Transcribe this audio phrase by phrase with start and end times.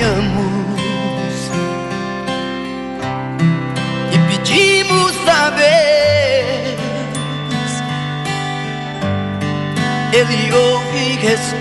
[0.00, 1.50] confiamos
[4.12, 6.80] e pedimos a Deus.
[10.12, 11.59] Ele ouve e responde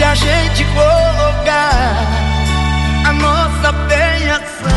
[0.00, 1.94] se a gente colocar
[3.06, 4.70] a nossa bem-ação.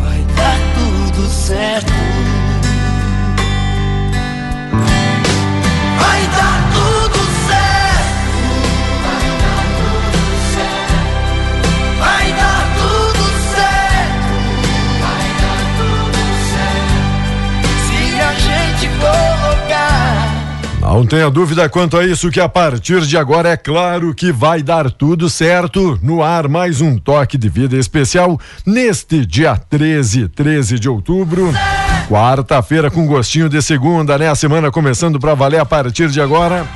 [0.00, 1.97] Vai dar tudo certo.
[20.98, 24.64] Não tenha dúvida quanto a isso que a partir de agora é claro que vai
[24.64, 25.96] dar tudo certo.
[26.02, 28.36] No ar mais um toque de vida especial
[28.66, 31.54] neste dia 13, 13 de outubro.
[32.08, 34.28] Quarta-feira com gostinho de segunda, né?
[34.28, 36.66] A semana começando para valer a partir de agora.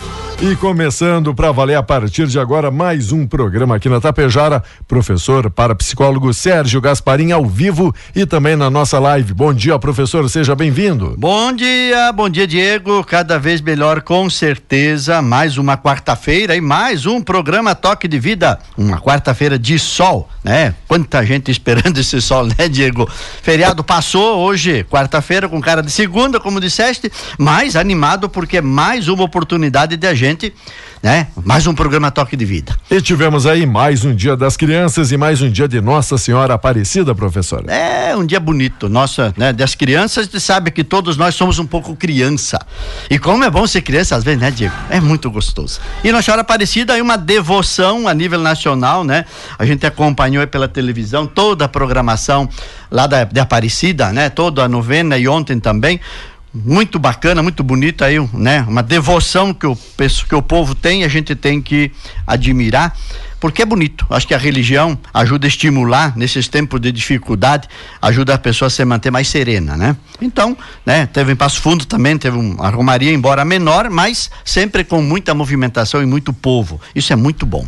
[0.44, 5.48] E começando para valer a partir de agora mais um programa aqui na Tapejara, professor
[5.48, 9.32] parapsicólogo Sérgio Gasparim ao vivo e também na nossa live.
[9.34, 11.14] Bom dia, professor, seja bem-vindo.
[11.16, 13.04] Bom dia, bom dia, Diego.
[13.04, 15.22] Cada vez melhor, com certeza.
[15.22, 18.58] Mais uma quarta-feira e mais um programa Toque de Vida.
[18.76, 20.74] Uma quarta-feira de sol, né?
[20.88, 23.08] Quanta gente esperando esse sol, né, Diego?
[23.42, 29.06] Feriado passou hoje, quarta-feira, com cara de segunda, como disseste, mais animado porque é mais
[29.06, 30.52] uma oportunidade de a gente gente,
[31.02, 31.28] né?
[31.44, 32.74] Mais um programa Toque de Vida.
[32.90, 36.54] E tivemos aí mais um dia das crianças e mais um dia de Nossa Senhora
[36.54, 37.70] Aparecida, professora.
[37.70, 39.52] É, um dia bonito, nossa, né?
[39.52, 42.58] Das crianças, você sabe que todos nós somos um pouco criança.
[43.10, 44.74] E como é bom ser criança, às vezes, né, Diego?
[44.88, 45.80] É muito gostoso.
[46.02, 49.24] E Nossa Senhora Aparecida é uma devoção a nível nacional, né?
[49.58, 52.48] A gente acompanhou pela televisão toda a programação
[52.90, 54.30] lá da, de Aparecida, né?
[54.30, 56.00] Toda a novena e ontem também
[56.54, 58.64] muito bacana, muito bonita aí, né?
[58.68, 59.76] Uma devoção que o,
[60.28, 61.90] que o povo tem, a gente tem que
[62.26, 62.96] admirar
[63.42, 64.06] porque é bonito.
[64.08, 67.68] Acho que a religião ajuda a estimular nesses tempos de dificuldade,
[68.00, 69.96] ajuda a pessoa a se manter mais serena, né?
[70.20, 75.02] Então, né, teve em Passo Fundo também, teve uma romaria, embora menor, mas sempre com
[75.02, 76.80] muita movimentação e muito povo.
[76.94, 77.66] Isso é muito bom.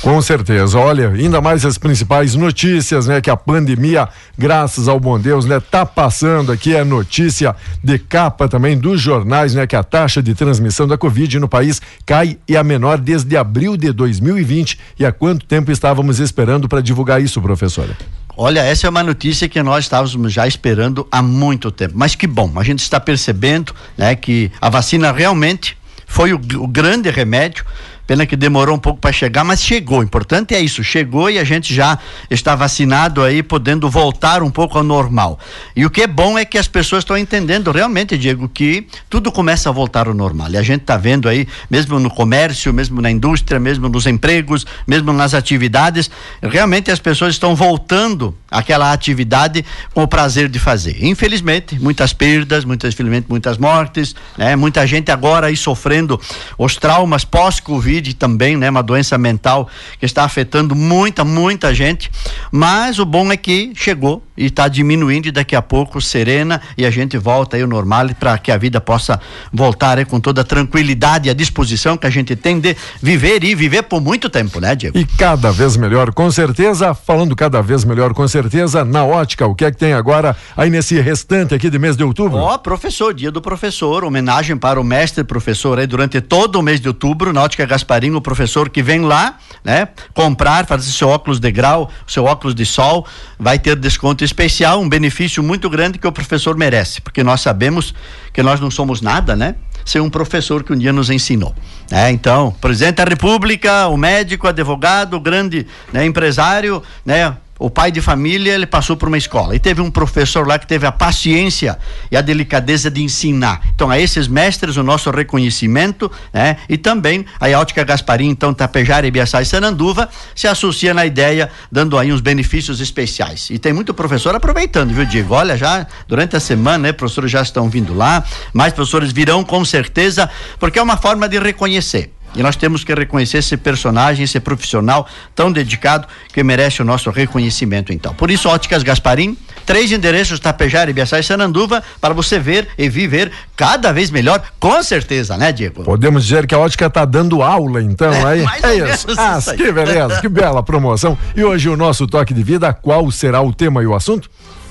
[0.00, 0.78] Com certeza.
[0.78, 5.60] Olha, ainda mais as principais notícias, né, que a pandemia, graças ao bom Deus, né,
[5.60, 7.54] tá passando aqui a notícia
[7.84, 11.82] de capa também dos jornais, né, que a taxa de transmissão da Covid no país
[12.06, 16.82] cai e a menor desde abril de 2020 e há quanto tempo estávamos esperando para
[16.82, 17.96] divulgar isso, professora?
[18.36, 21.94] Olha, essa é uma notícia que nós estávamos já esperando há muito tempo.
[21.96, 25.74] Mas que bom, a gente está percebendo né, que a vacina realmente
[26.06, 27.64] foi o, o grande remédio
[28.10, 30.00] Pena que demorou um pouco para chegar, mas chegou.
[30.00, 31.96] O importante é isso, chegou e a gente já
[32.28, 35.38] está vacinado aí, podendo voltar um pouco ao normal.
[35.76, 39.30] E o que é bom é que as pessoas estão entendendo realmente, Diego, que tudo
[39.30, 40.50] começa a voltar ao normal.
[40.50, 44.66] E a gente está vendo aí, mesmo no comércio, mesmo na indústria, mesmo nos empregos,
[44.88, 46.10] mesmo nas atividades,
[46.42, 49.64] realmente as pessoas estão voltando àquela atividade
[49.94, 50.96] com o prazer de fazer.
[51.04, 54.56] Infelizmente, muitas perdas, muitas, infelizmente, muitas mortes, né?
[54.56, 56.20] Muita gente agora aí sofrendo
[56.58, 58.70] os traumas pós-Covid Covid também, né?
[58.70, 59.68] Uma doença mental
[59.98, 62.10] que está afetando muita, muita gente.
[62.50, 66.86] mas o bom é que chegou e está diminuindo e daqui a pouco serena e
[66.86, 69.20] a gente volta aí ao normal para que a vida possa
[69.52, 73.44] voltar aí com toda a tranquilidade e a disposição que a gente tem de viver
[73.44, 74.96] e viver por muito tempo, né, Diego?
[74.96, 79.54] E cada vez melhor, com certeza, falando cada vez melhor, com certeza, na ótica, o
[79.54, 82.38] que é que tem agora aí nesse restante aqui de mês de outubro?
[82.38, 86.62] Ó, oh, professor, dia do professor, homenagem para o mestre professor aí durante todo o
[86.62, 91.08] mês de outubro, na ótica Gasparinho, o professor que vem lá, né, comprar, fazer seu
[91.08, 93.06] óculos de grau, seu óculos de sol,
[93.38, 97.94] vai ter desconto especial, um benefício muito grande que o professor merece, porque nós sabemos
[98.32, 99.56] que nós não somos nada, né?
[99.84, 101.54] Sem um professor que um dia nos ensinou.
[101.90, 107.36] É, então, presidente da República, o médico, advogado, grande né, empresário, né?
[107.60, 110.66] O pai de família, ele passou por uma escola e teve um professor lá que
[110.66, 111.78] teve a paciência
[112.10, 113.60] e a delicadeza de ensinar.
[113.74, 116.56] Então, a esses mestres, o nosso reconhecimento, né?
[116.70, 121.98] E também a Ótica Gasparim, então, Tapejara, Ibiaçá e Sananduva se associa na ideia, dando
[121.98, 123.50] aí uns benefícios especiais.
[123.50, 125.34] E tem muito professor aproveitando, viu, Diego?
[125.34, 128.24] Olha, já durante a semana, né, professores já estão vindo lá,
[128.54, 132.10] mais professores virão com certeza, porque é uma forma de reconhecer.
[132.34, 137.10] E nós temos que reconhecer esse personagem, esse profissional tão dedicado que merece o nosso
[137.10, 138.14] reconhecimento, então.
[138.14, 139.36] Por isso, Óticas Gasparim,
[139.66, 144.82] três endereços, Tapejara, Ibiaçá e Sananduva, para você ver e viver cada vez melhor, com
[144.82, 145.82] certeza, né, Diego?
[145.82, 148.44] Podemos dizer que a Ótica está dando aula, então, é, aí.
[148.62, 149.08] É isso.
[149.16, 151.18] Ah, isso que beleza, que bela promoção.
[151.36, 154.30] E hoje o nosso toque de vida, qual será o tema e o assunto?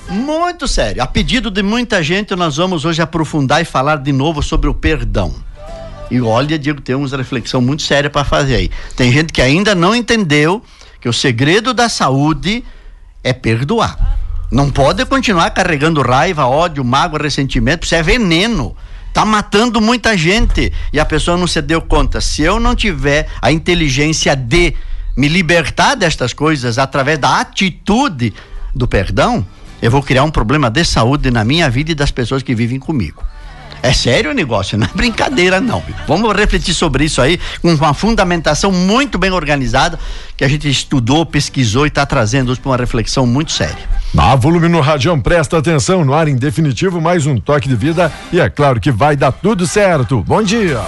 [0.10, 1.04] Muito sério.
[1.04, 4.74] A pedido de muita gente, nós vamos hoje aprofundar e falar de novo sobre o
[4.74, 5.36] perdão.
[6.10, 8.72] E olha, Diego, temos reflexão muito séria para fazer aí.
[8.96, 10.64] Tem gente que ainda não entendeu
[11.00, 12.64] que o segredo da saúde
[13.24, 14.18] é perdoar.
[14.52, 18.76] Não pode continuar carregando raiva, ódio, mágoa, ressentimento, isso é veneno.
[19.14, 22.20] Tá matando muita gente e a pessoa não se deu conta.
[22.20, 24.74] Se eu não tiver a inteligência de
[25.16, 28.34] me libertar destas coisas através da atitude
[28.74, 29.46] do perdão,
[29.82, 32.80] eu vou criar um problema de saúde na minha vida e das pessoas que vivem
[32.80, 33.24] comigo.
[33.82, 35.82] É sério o negócio, não é brincadeira não.
[36.08, 40.00] Vamos refletir sobre isso aí com uma fundamentação muito bem organizada
[40.36, 43.90] que a gente estudou, pesquisou e está trazendo hoje para uma reflexão muito séria.
[44.14, 48.12] Na volume no Radião, presta atenção, no ar em definitivo, mais um toque de vida
[48.32, 50.24] e é claro que vai dar tudo certo.
[50.24, 50.82] Bom dia.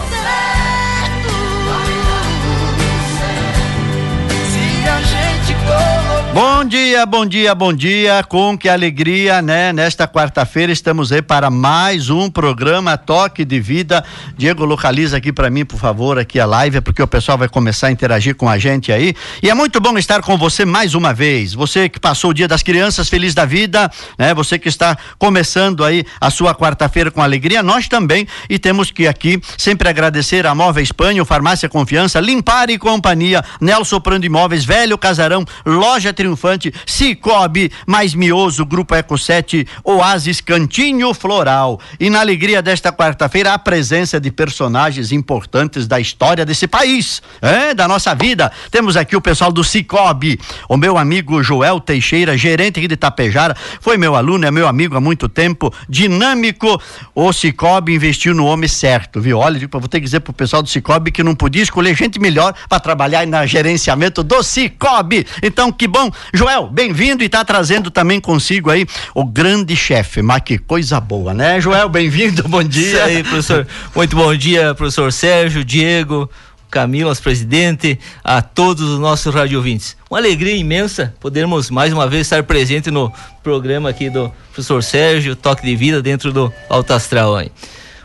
[6.33, 8.23] Bom dia, bom dia, bom dia.
[8.23, 9.73] Com que alegria, né?
[9.73, 14.01] Nesta quarta-feira estamos aí para mais um programa Toque de Vida.
[14.37, 17.87] Diego, localiza aqui para mim, por favor, aqui a live, porque o pessoal vai começar
[17.87, 19.13] a interagir com a gente aí.
[19.43, 21.53] E é muito bom estar com você mais uma vez.
[21.53, 24.33] Você que passou o Dia das Crianças feliz da vida, né?
[24.33, 28.25] Você que está começando aí a sua quarta-feira com alegria, nós também.
[28.49, 33.99] E temos que aqui sempre agradecer a Móvel Espanha, Farmácia Confiança, Limpar e Companhia, Nelson
[33.99, 41.79] Prando Imóveis, Velho Casarão, Loja Triunfante, Cicobi, Mais Mioso, Grupo Eco 7, Oasis Cantinho Floral.
[42.00, 47.73] E na alegria desta quarta-feira, a presença de personagens importantes da história desse país, é,
[47.73, 48.51] da nossa vida.
[48.69, 50.39] Temos aqui o pessoal do Cicobi,
[50.69, 54.95] o meu amigo Joel Teixeira, gerente aqui de Tapejara, foi meu aluno, é meu amigo
[54.95, 56.79] há muito tempo, dinâmico.
[57.15, 59.39] O Cicobi investiu no homem certo, viu?
[59.39, 62.53] Olha, vou ter que dizer pro pessoal do Cicobi que não podia escolher gente melhor
[62.69, 65.25] para trabalhar na gerenciamento do Cicobi.
[65.41, 70.41] Então, que bom Joel, bem-vindo e está trazendo também consigo aí o grande chefe, mas
[70.41, 71.89] que coisa boa, né, Joel?
[71.89, 72.88] Bem-vindo, bom dia.
[72.88, 73.67] Isso aí, professor.
[73.95, 76.29] Muito bom dia, professor Sérgio, Diego,
[76.71, 79.97] Camilo, nosso presidente, a todos os nossos radiovintes.
[80.09, 83.12] Uma alegria imensa podermos mais uma vez estar presente no
[83.43, 87.36] programa aqui do professor Sérgio, Toque de Vida dentro do Alto Astral.
[87.36, 87.51] Aí.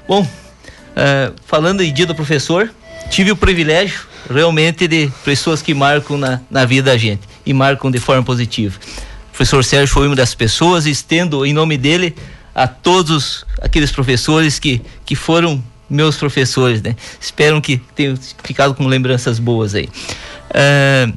[0.09, 2.69] Bom, uh, falando em dia do professor,
[3.09, 7.91] tive o privilégio realmente de pessoas que marcam na, na vida da gente e marcam
[7.91, 8.79] de forma positiva.
[9.29, 12.15] O professor Sérgio foi uma das pessoas estendo em nome dele
[12.55, 16.97] a todos aqueles professores que, que foram meus professores, né?
[17.21, 19.89] Espero que tenham ficado com lembranças boas aí.
[20.51, 21.17] Uh,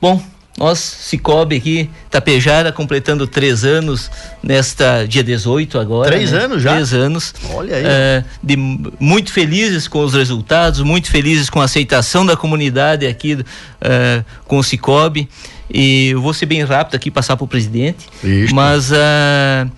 [0.00, 0.22] bom,
[0.56, 4.10] nós, Cicobi aqui, Tapejara, completando três anos
[4.42, 6.10] nesta dia 18 agora.
[6.10, 6.38] Três né?
[6.38, 6.72] anos já?
[6.72, 7.34] Três anos.
[7.50, 7.84] Olha aí.
[7.84, 8.56] Uh, de,
[8.98, 14.56] muito felizes com os resultados, muito felizes com a aceitação da comunidade aqui uh, com
[14.56, 15.28] o Cicobi.
[15.68, 18.06] E eu vou ser bem rápido aqui, passar para o presidente.
[18.24, 18.54] Isso.
[18.54, 19.70] Mas uh,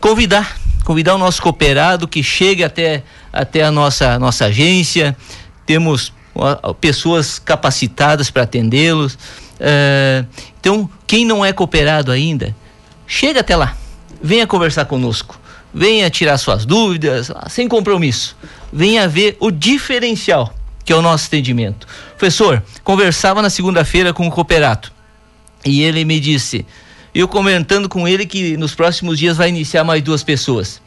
[0.00, 5.16] convidar, convidar o nosso cooperado que chegue até, até a nossa, nossa agência.
[5.64, 6.12] Temos
[6.80, 9.16] pessoas capacitadas para atendê-los.
[9.64, 10.26] Uh,
[10.60, 12.54] então, quem não é cooperado ainda,
[13.06, 13.74] chega até lá,
[14.22, 15.40] venha conversar conosco,
[15.72, 18.36] venha tirar suas dúvidas, sem compromisso,
[18.70, 20.54] venha ver o diferencial
[20.84, 21.86] que é o nosso atendimento.
[22.10, 24.92] Professor, conversava na segunda-feira com o cooperado.
[25.64, 26.66] E ele me disse,
[27.14, 30.82] eu comentando com ele que nos próximos dias vai iniciar mais duas pessoas.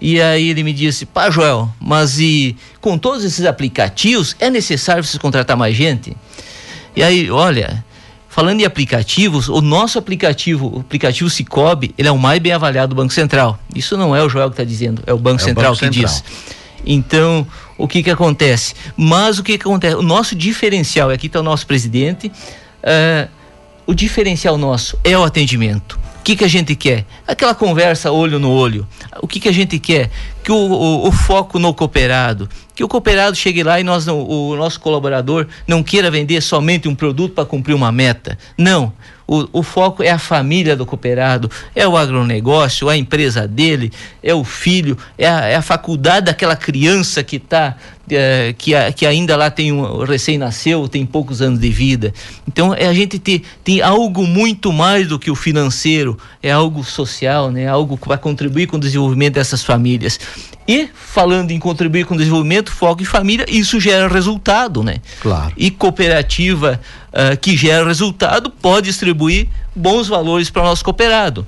[0.00, 5.04] E aí ele me disse, pá, Joel, mas e com todos esses aplicativos, é necessário
[5.04, 6.16] você contratar mais gente?
[6.96, 7.84] E aí, olha,
[8.38, 12.90] falando em aplicativos, o nosso aplicativo, o aplicativo Cicobi, ele é o mais bem avaliado
[12.90, 13.58] do Banco Central.
[13.74, 15.78] Isso não é o Joel que está dizendo, é o Banco É o Central Banco
[15.80, 16.14] que Central.
[16.14, 16.24] diz.
[16.86, 17.44] Então,
[17.76, 18.76] o que que acontece?
[18.96, 19.96] Mas o que que acontece?
[19.96, 22.30] O nosso diferencial, e aqui está o nosso presidente,
[22.84, 23.26] ah,
[23.84, 25.98] o diferencial nosso é o atendimento.
[26.28, 27.06] Que que a gente quer?
[27.26, 28.86] Aquela conversa olho no olho.
[29.22, 30.10] O que que a gente quer?
[30.44, 34.54] Que o, o- o foco no cooperado, que o cooperado chegue lá e nós, o
[34.54, 38.36] nosso colaborador não queira vender somente um produto para cumprir uma meta.
[38.58, 38.92] Não.
[39.26, 43.90] O, o foco é a família do cooperado, é o agronegócio, a empresa dele,
[44.22, 47.74] é o filho, é a, é a faculdade daquela criança que tá,
[48.10, 52.12] eh, que, que ainda lá tem um recém-nasceu, tem poucos anos de vida.
[52.46, 56.84] Então é a gente ter, tem algo muito mais do que o financeiro, é algo
[56.84, 57.66] social, né?
[57.66, 60.18] Algo que vai contribuir com o desenvolvimento dessas famílias.
[60.66, 64.98] E falando em contribuir com o desenvolvimento, foco em família, isso gera resultado, né?
[65.20, 65.52] Claro.
[65.56, 66.80] E cooperativa
[67.12, 71.46] ah, que gera resultado pode distribuir bons valores para o nosso cooperado.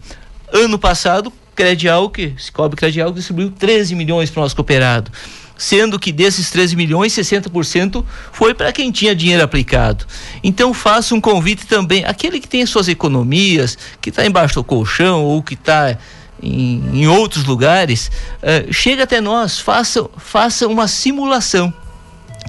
[0.52, 5.12] Ano passado, Credial, que Cicobi Credial distribuiu 13 milhões para o nosso cooperado.
[5.61, 8.02] Sendo que desses 13 milhões, 60%
[8.33, 10.07] foi para quem tinha dinheiro aplicado.
[10.43, 15.23] Então faça um convite também, aquele que tem suas economias, que está embaixo do colchão
[15.23, 15.99] ou que está
[16.43, 21.71] em, em outros lugares, eh, chega até nós, faça, faça uma simulação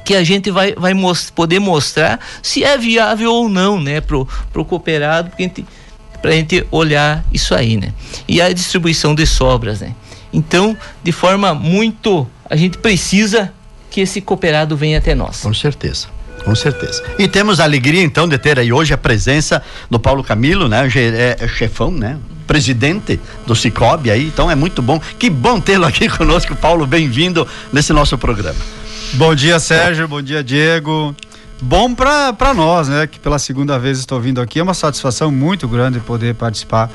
[0.06, 4.25] que a gente vai, vai mos- poder mostrar se é viável ou não, né, pro,
[4.53, 5.65] pro cooperado, porque a gente,
[6.24, 7.94] gente olhar isso aí, né?
[8.25, 9.94] E a distribuição de sobras, né?
[10.32, 13.50] Então, de forma muito, a gente precisa
[13.89, 15.39] que esse cooperado venha até nós.
[15.39, 16.08] Com certeza.
[16.43, 17.01] Com certeza.
[17.17, 20.86] E temos a alegria, então, de ter aí hoje a presença do Paulo Camilo, né?
[20.93, 22.17] é, é chefão, né?
[22.46, 23.17] Presidente
[23.48, 24.25] do Cicobi aí.
[24.25, 25.00] Então é muito bom.
[25.17, 26.86] Que bom tê-lo aqui conosco, Paulo.
[26.86, 28.60] Bem-vindo nesse nosso programa.
[29.13, 30.05] Bom dia, Sérgio.
[30.08, 31.15] Bom dia, Diego.
[31.63, 33.06] Bom pra nós, né?
[33.06, 34.60] Que pela segunda vez estou vindo aqui.
[34.60, 36.89] É uma satisfação muito grande poder participar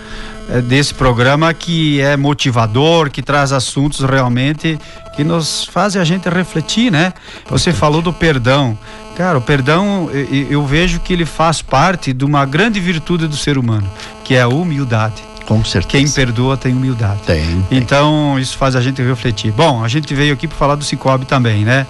[0.50, 4.76] eh, desse programa que é motivador, que traz assuntos realmente
[5.14, 7.14] que nos fazem a gente refletir, né?
[7.48, 8.76] Você falou do perdão.
[9.16, 13.36] Cara, o perdão, eu, eu vejo que ele faz parte de uma grande virtude do
[13.36, 13.88] ser humano,
[14.24, 15.22] que é a humildade.
[15.46, 15.88] Com certeza.
[15.88, 17.20] Quem perdoa tem humildade.
[17.24, 17.62] Tem.
[17.62, 17.78] tem.
[17.78, 19.52] Então, isso faz a gente refletir.
[19.52, 21.86] Bom, a gente veio aqui para falar do Cicobi também, né?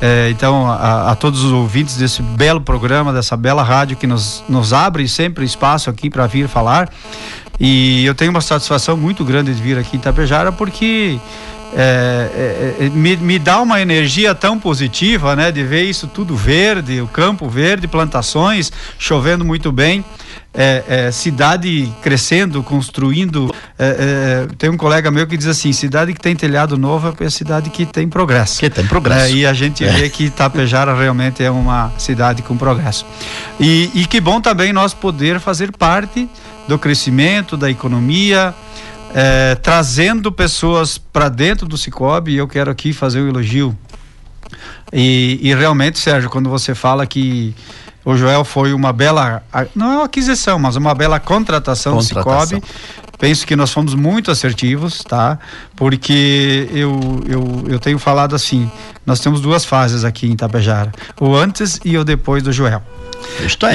[0.00, 4.44] É, então, a, a todos os ouvintes desse belo programa, dessa bela rádio que nos,
[4.48, 6.88] nos abre sempre espaço aqui para vir falar.
[7.58, 11.18] E eu tenho uma satisfação muito grande de vir aqui em Itapejara, porque
[11.72, 15.52] é, é, é, me, me dá uma energia tão positiva, né?
[15.52, 20.04] De ver isso tudo verde, o campo verde, plantações, chovendo muito bem.
[20.52, 23.54] É, é, cidade crescendo, construindo.
[23.78, 27.30] é, é, tem um colega meu que diz assim: cidade que tem telhado novo é
[27.30, 28.58] cidade que tem progresso.
[28.58, 29.26] Que tem progresso.
[29.26, 33.06] É, e a gente vê que Itapejara realmente é uma cidade com progresso.
[33.60, 36.28] E, e que bom também nós poder fazer parte
[36.66, 38.52] do crescimento da economia,
[39.14, 42.32] é, trazendo pessoas para dentro do Cicobi.
[42.32, 43.76] E eu quero aqui fazer um elogio.
[44.92, 47.54] E, e realmente, Sérgio, quando você fala que
[48.04, 49.42] o Joel foi uma bela,
[49.74, 52.58] não é uma aquisição, mas uma bela contratação, Contratação.
[52.58, 52.74] do Cicobi.
[53.18, 55.38] Penso que nós fomos muito assertivos, tá?
[55.76, 58.70] Porque eu, eu, eu tenho falado assim,
[59.04, 60.90] nós temos duas fases aqui em Itapejara,
[61.20, 62.82] o antes e o depois do Joel.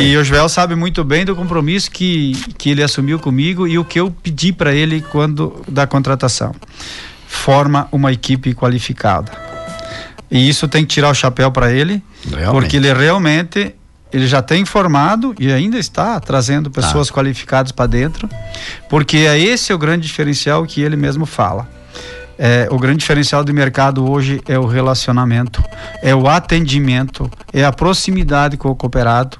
[0.01, 3.85] E o Joel sabe muito bem do compromisso que, que ele assumiu comigo e o
[3.85, 6.53] que eu pedi para ele quando da contratação.
[7.27, 9.31] Forma uma equipe qualificada.
[10.31, 12.51] E isso tem que tirar o chapéu para ele, Realmente.
[12.51, 13.75] porque ele realmente
[14.15, 18.29] ele já tem formado e ainda está trazendo pessoas qualificadas para dentro,
[18.89, 21.67] porque é esse o grande diferencial que ele mesmo fala.
[22.39, 25.61] É, o grande diferencial do mercado hoje é o relacionamento,
[26.01, 29.37] é o atendimento, é a proximidade com o cooperado.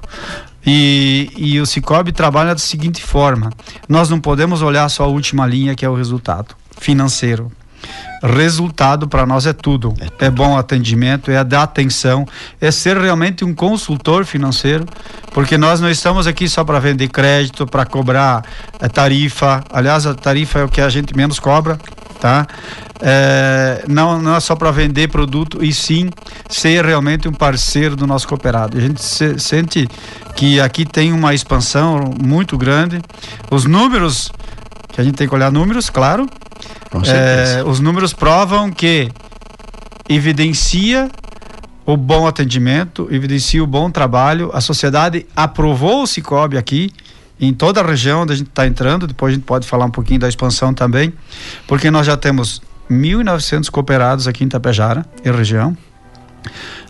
[0.66, 3.50] E, e o Cicobi trabalha da seguinte forma:
[3.88, 7.50] nós não podemos olhar só a última linha, que é o resultado financeiro.
[8.22, 9.94] Resultado para nós é tudo.
[10.18, 12.26] É bom atendimento, é dar atenção,
[12.60, 14.84] é ser realmente um consultor financeiro,
[15.32, 18.42] porque nós não estamos aqui só para vender crédito, para cobrar
[18.80, 19.62] eh, tarifa.
[19.72, 21.78] Aliás, a tarifa é o que a gente menos cobra,
[22.20, 22.46] tá?
[23.00, 26.08] É, não, não é só para vender produto, e sim
[26.48, 28.78] ser realmente um parceiro do nosso cooperado.
[28.78, 29.86] A gente se- sente
[30.34, 33.00] que aqui tem uma expansão muito grande.
[33.50, 34.32] Os números,
[34.88, 36.26] que a gente tem que olhar números, claro.
[37.06, 39.10] É, os números provam que
[40.08, 41.10] evidencia
[41.84, 44.50] o bom atendimento, evidencia o bom trabalho.
[44.52, 46.90] A sociedade aprovou o Cicobi aqui
[47.38, 49.90] em toda a região onde a gente está entrando, depois a gente pode falar um
[49.90, 51.12] pouquinho da expansão também,
[51.66, 55.76] porque nós já temos 1.900 cooperados aqui em Tapejara e região.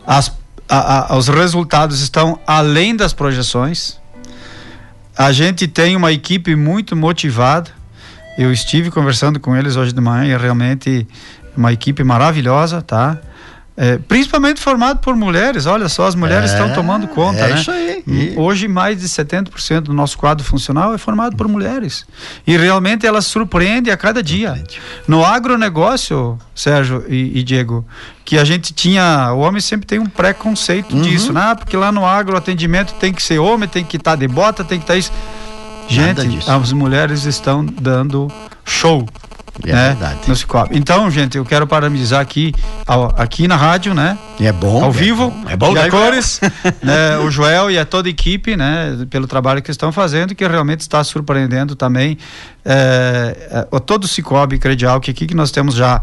[0.07, 0.33] As,
[0.69, 3.99] a, a, os resultados estão além das projeções.
[5.17, 7.71] A gente tem uma equipe muito motivada.
[8.39, 11.07] Eu estive conversando com eles hoje de manhã e realmente
[11.57, 13.19] uma equipe maravilhosa, tá?
[13.79, 17.61] É, principalmente formado por mulheres, olha só, as mulheres estão É, tomando conta, é né?
[17.61, 18.03] isso aí.
[18.09, 22.07] Hum, Hoje, mais de 70% do nosso quadro funcional é formado por mulheres.
[22.47, 24.65] E realmente elas surpreendem a cada dia.
[25.07, 27.87] No agronegócio, Sérgio e, e Diego,
[28.25, 31.03] que a gente tinha, o homem sempre tem um preconceito Uhum.
[31.03, 31.41] disso, né?
[31.51, 34.65] Ah, porque lá no agro atendimento tem que ser homem, tem que estar de bota,
[34.65, 35.13] tem que estar isso.
[35.89, 38.31] Gente, as mulheres estão dando
[38.65, 39.07] show.
[39.65, 39.89] É né?
[39.89, 40.21] verdade.
[40.29, 40.77] No Cicobi.
[40.77, 42.53] Então, gente, eu quero parabenizar aqui,
[42.87, 44.19] ao- aqui na rádio, né?
[44.39, 44.85] E é bom.
[44.85, 45.49] ao é vivo, bom.
[45.49, 46.41] É bom, e a cores,
[46.83, 50.47] né, o Joel e a toda a equipe, né, pelo trabalho que estão fazendo, que
[50.47, 52.19] realmente está surpreendendo também
[52.65, 56.03] é, é, todo o Cicobi Credial, que aqui que nós temos já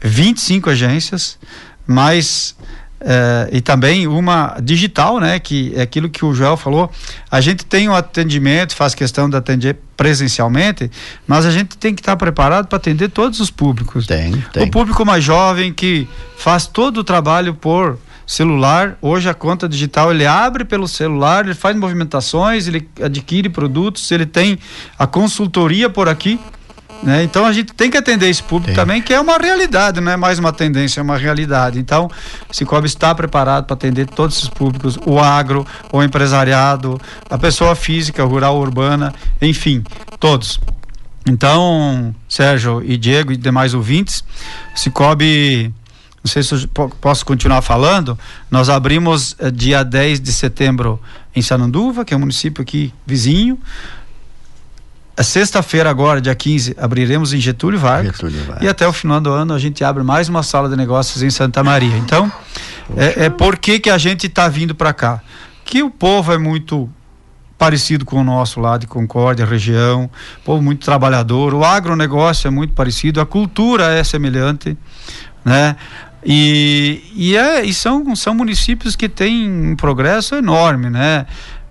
[0.00, 1.38] 25 agências,
[1.86, 2.55] mas
[3.00, 6.90] é, e também uma digital, né, que é aquilo que o Joel falou,
[7.30, 10.90] a gente tem um atendimento, faz questão de atender presencialmente,
[11.26, 14.06] mas a gente tem que estar preparado para atender todos os públicos.
[14.06, 14.64] Tem, tem.
[14.64, 20.10] O público mais jovem que faz todo o trabalho por celular, hoje a conta digital
[20.10, 24.58] ele abre pelo celular, ele faz movimentações, ele adquire produtos, ele tem
[24.98, 26.40] a consultoria por aqui.
[27.02, 27.22] Né?
[27.22, 28.74] Então a gente tem que atender esse público Tem.
[28.74, 31.78] também, que é uma realidade, não é mais uma tendência, é uma realidade.
[31.78, 32.10] Então,
[32.48, 37.74] o Cicobi está preparado para atender todos esses públicos, o agro, o empresariado, a pessoa
[37.74, 39.84] física, rural, urbana, enfim,
[40.18, 40.58] todos.
[41.28, 44.22] Então, Sérgio e Diego e demais ouvintes,
[44.74, 45.74] Cicobi,
[46.22, 46.66] não sei se
[47.00, 48.18] posso continuar falando,
[48.50, 51.00] nós abrimos eh, dia 10 de setembro
[51.34, 53.58] em Sananduva, que é um município aqui vizinho.
[55.22, 58.12] Sexta-feira agora, dia 15, abriremos em Getúlio Vargas.
[58.12, 58.62] Getúlio Vargas.
[58.62, 61.30] E até o final do ano a gente abre mais uma sala de negócios em
[61.30, 61.96] Santa Maria.
[61.96, 62.30] Então,
[62.96, 65.20] é, é por que, que a gente está vindo para cá?
[65.64, 66.88] Que o povo é muito
[67.58, 70.10] parecido com o nosso lá de Concórdia, região,
[70.44, 74.76] povo muito trabalhador, o agronegócio é muito parecido, a cultura é semelhante,
[75.44, 75.76] né?
[76.28, 81.24] E, e, é, e são, são municípios que têm um progresso enorme, né?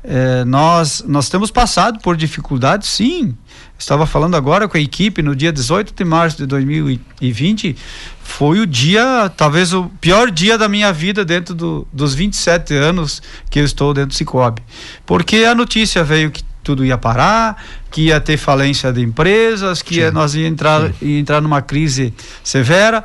[0.07, 3.35] É, nós, nós temos passado por dificuldades, sim.
[3.77, 7.75] Estava falando agora com a equipe no dia 18 de março de 2020.
[8.21, 13.21] Foi o dia, talvez o pior dia da minha vida dentro do, dos 27 anos
[13.49, 14.61] que eu estou dentro do Cicobi.
[15.05, 19.95] Porque a notícia veio que tudo ia parar, que ia ter falência de empresas, que
[19.95, 22.13] ia- nós ia entrar, ia entrar numa crise
[22.43, 23.03] severa.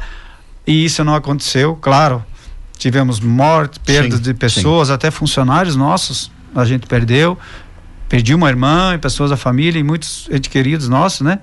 [0.67, 2.23] E isso não aconteceu, claro.
[2.79, 7.39] Tivemos mortes, perdas Sim, de pessoas, até funcionários nossos a gente perdeu.
[8.09, 11.39] Perdi uma irmã e pessoas da família e muitos entes queridos nossos, né?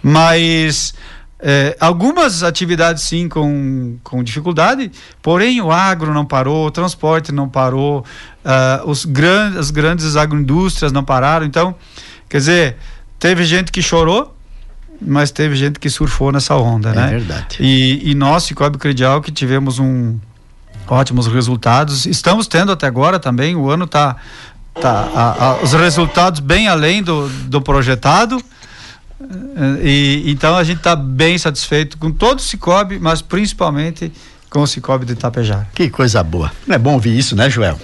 [0.00, 0.94] Mas
[1.40, 7.48] eh, algumas atividades sim com, com dificuldade, porém o agro não parou, o transporte não
[7.48, 8.04] parou,
[8.44, 11.44] ah, os grandes, as grandes agroindústrias não pararam.
[11.44, 11.74] Então,
[12.28, 12.76] quer dizer,
[13.18, 14.32] teve gente que chorou,
[15.00, 17.08] mas teve gente que surfou nessa onda, É né?
[17.08, 17.56] verdade.
[17.58, 20.16] E, e nós, Cicobi Credial, que tivemos um
[20.86, 24.16] ótimos resultados, estamos tendo até agora também, o ano tá,
[24.80, 28.42] tá a- a- os resultados bem além do, do projetado.
[29.20, 34.12] Eh, E, então a gente está bem satisfeito com todo o Cicobi, mas principalmente
[34.52, 35.66] com o Cicobi de Itapejara.
[35.74, 36.52] Que coisa boa.
[36.66, 37.80] Não é bom ouvir isso, né, Joel?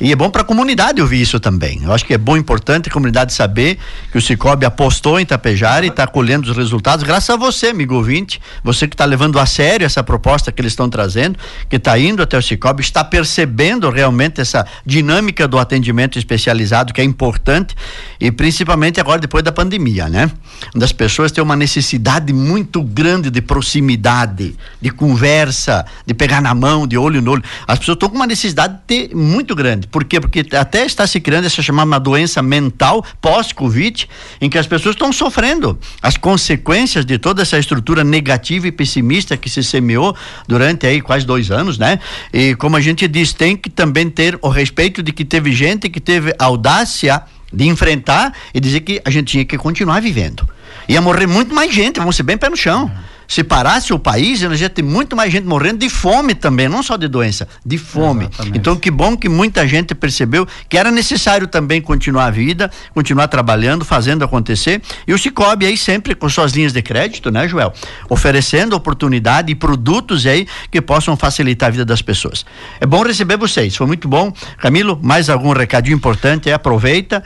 [0.00, 1.82] E é bom para a comunidade ouvir isso também.
[1.82, 3.76] Eu acho que é bom, importante a comunidade saber
[4.10, 7.94] que o Cicobi apostou em Tapejara e está colhendo os resultados, graças a você, amigo
[7.94, 11.98] ouvinte, você que está levando a sério essa proposta que eles estão trazendo, que está
[11.98, 17.74] indo até o Cicobi, está percebendo realmente essa dinâmica do atendimento especializado, que é importante,
[18.18, 20.30] e principalmente agora depois da pandemia, né?
[20.74, 26.54] Onde as pessoas têm uma necessidade muito grande de proximidade, de conversa, de pegar na
[26.54, 27.42] mão, de olho no olho.
[27.66, 29.88] As pessoas estão com uma necessidade de- muito grande.
[29.88, 30.20] Por quê?
[30.20, 34.08] Porque até está se criando essa chamada doença mental pós-Covid,
[34.40, 39.36] em que as pessoas estão sofrendo as consequências de toda essa estrutura negativa e pessimista
[39.36, 40.16] que se semeou
[40.46, 41.98] durante aí quase dois anos, né?
[42.32, 45.88] E como a gente diz, tem que também ter o respeito de que teve gente
[45.88, 50.46] que teve audácia de enfrentar e dizer que a gente tinha que continuar vivendo.
[50.88, 52.90] Ia morrer muito mais gente, vamos ser bem pé no chão.
[53.28, 56.82] Se parasse o país, nós ia ter muito mais gente morrendo de fome também, não
[56.82, 58.26] só de doença, de fome.
[58.26, 58.58] Exatamente.
[58.58, 63.28] Então, que bom que muita gente percebeu que era necessário também continuar a vida, continuar
[63.28, 64.80] trabalhando, fazendo acontecer.
[65.06, 67.72] E o Cicobi aí sempre com suas linhas de crédito, né, Joel?
[68.08, 72.44] Oferecendo oportunidade e produtos aí que possam facilitar a vida das pessoas.
[72.80, 74.32] É bom receber vocês, foi muito bom.
[74.58, 76.48] Camilo, mais algum recadinho importante?
[76.48, 76.54] aí?
[76.54, 77.22] Aproveita.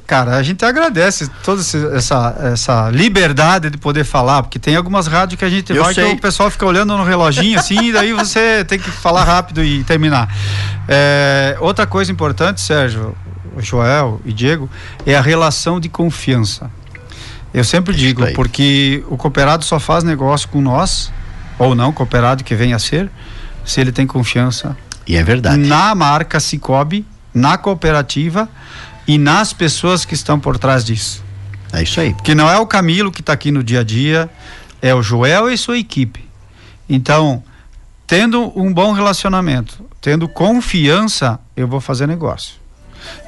[0.00, 5.38] Cara, a gente agradece toda essa, essa liberdade de poder falar, porque tem algumas rádios
[5.38, 6.10] que a gente Eu vai sei.
[6.10, 9.62] que o pessoal fica olhando no reloginho assim, e daí você tem que falar rápido
[9.62, 10.28] e terminar.
[10.88, 13.14] É, outra coisa importante, Sérgio,
[13.58, 14.68] Joel e Diego,
[15.06, 16.70] é a relação de confiança.
[17.52, 21.12] Eu sempre digo, porque o cooperado só faz negócio com nós,
[21.58, 23.10] ou não, cooperado que venha a ser,
[23.64, 24.76] se ele tem confiança
[25.06, 25.58] E é verdade.
[25.58, 28.48] na marca Cicobi, na cooperativa
[29.06, 31.22] e nas pessoas que estão por trás disso.
[31.72, 32.14] É isso aí.
[32.22, 34.28] Que não é o Camilo que está aqui no dia a dia,
[34.80, 36.24] é o Joel e sua equipe.
[36.88, 37.42] Então,
[38.06, 42.60] tendo um bom relacionamento, tendo confiança, eu vou fazer negócio.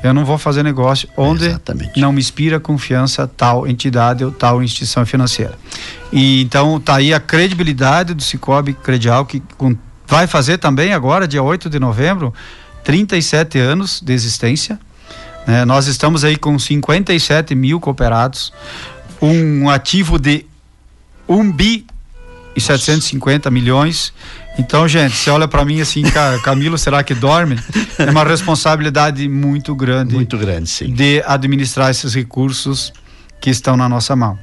[0.05, 1.99] Eu não vou fazer negócio onde Exatamente.
[2.01, 5.55] não me inspira confiança tal entidade ou tal instituição financeira.
[6.13, 11.27] E então tá aí a credibilidade do Cicobi Credial que com- vai fazer também agora
[11.27, 12.33] dia 8 de novembro
[12.85, 14.79] 37 anos de existência.
[15.47, 15.65] Né?
[15.65, 18.53] nós estamos aí com 57 mil cooperados,
[19.21, 20.45] um ativo de
[21.29, 21.87] 1 bi
[22.57, 24.13] e 750 milhões.
[24.59, 26.03] Então, gente, você olha para mim assim,
[26.45, 27.59] Camilo, será que dorme?
[27.99, 30.93] É uma responsabilidade muito grande Muito grande, sim.
[30.93, 32.93] de administrar esses recursos
[33.41, 34.39] que estão na nossa mão.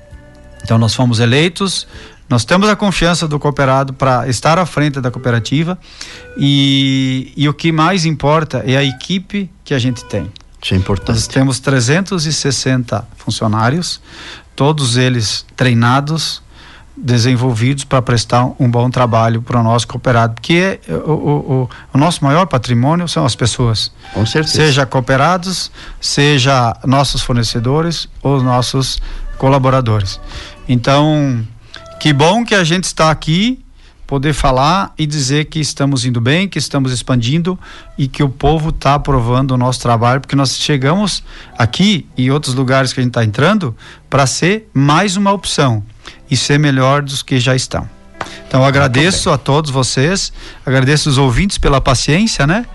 [0.64, 1.88] Então nós fomos eleitos,
[2.30, 5.78] nós temos a confiança do cooperado para estar à frente da cooperativa
[6.38, 10.32] e, e o que mais importa é a equipe que a gente tem.
[10.62, 11.30] Isso é Nós importante.
[11.30, 14.02] temos 360 funcionários,
[14.56, 16.42] todos eles treinados,
[16.96, 21.70] desenvolvidos para prestar um bom trabalho para o nosso cooperado, porque é, o, o, o,
[21.94, 24.54] o nosso maior patrimônio são as pessoas Com certeza.
[24.56, 29.02] seja cooperados, seja nossos fornecedores ou nossos
[29.38, 30.20] colaboradores.
[30.70, 31.44] Então,
[32.00, 33.64] que bom que a gente está aqui
[34.12, 37.58] poder falar e dizer que estamos indo bem, que estamos expandindo
[37.98, 41.24] e que o povo está aprovando o nosso trabalho, porque nós chegamos
[41.58, 43.74] aqui e outros lugares que a gente está entrando
[44.10, 45.82] para ser mais uma opção
[46.30, 47.90] e ser melhor dos que já estão.
[48.46, 50.34] Então agradeço a todos vocês,
[50.66, 52.66] agradeço os ouvintes pela paciência, né?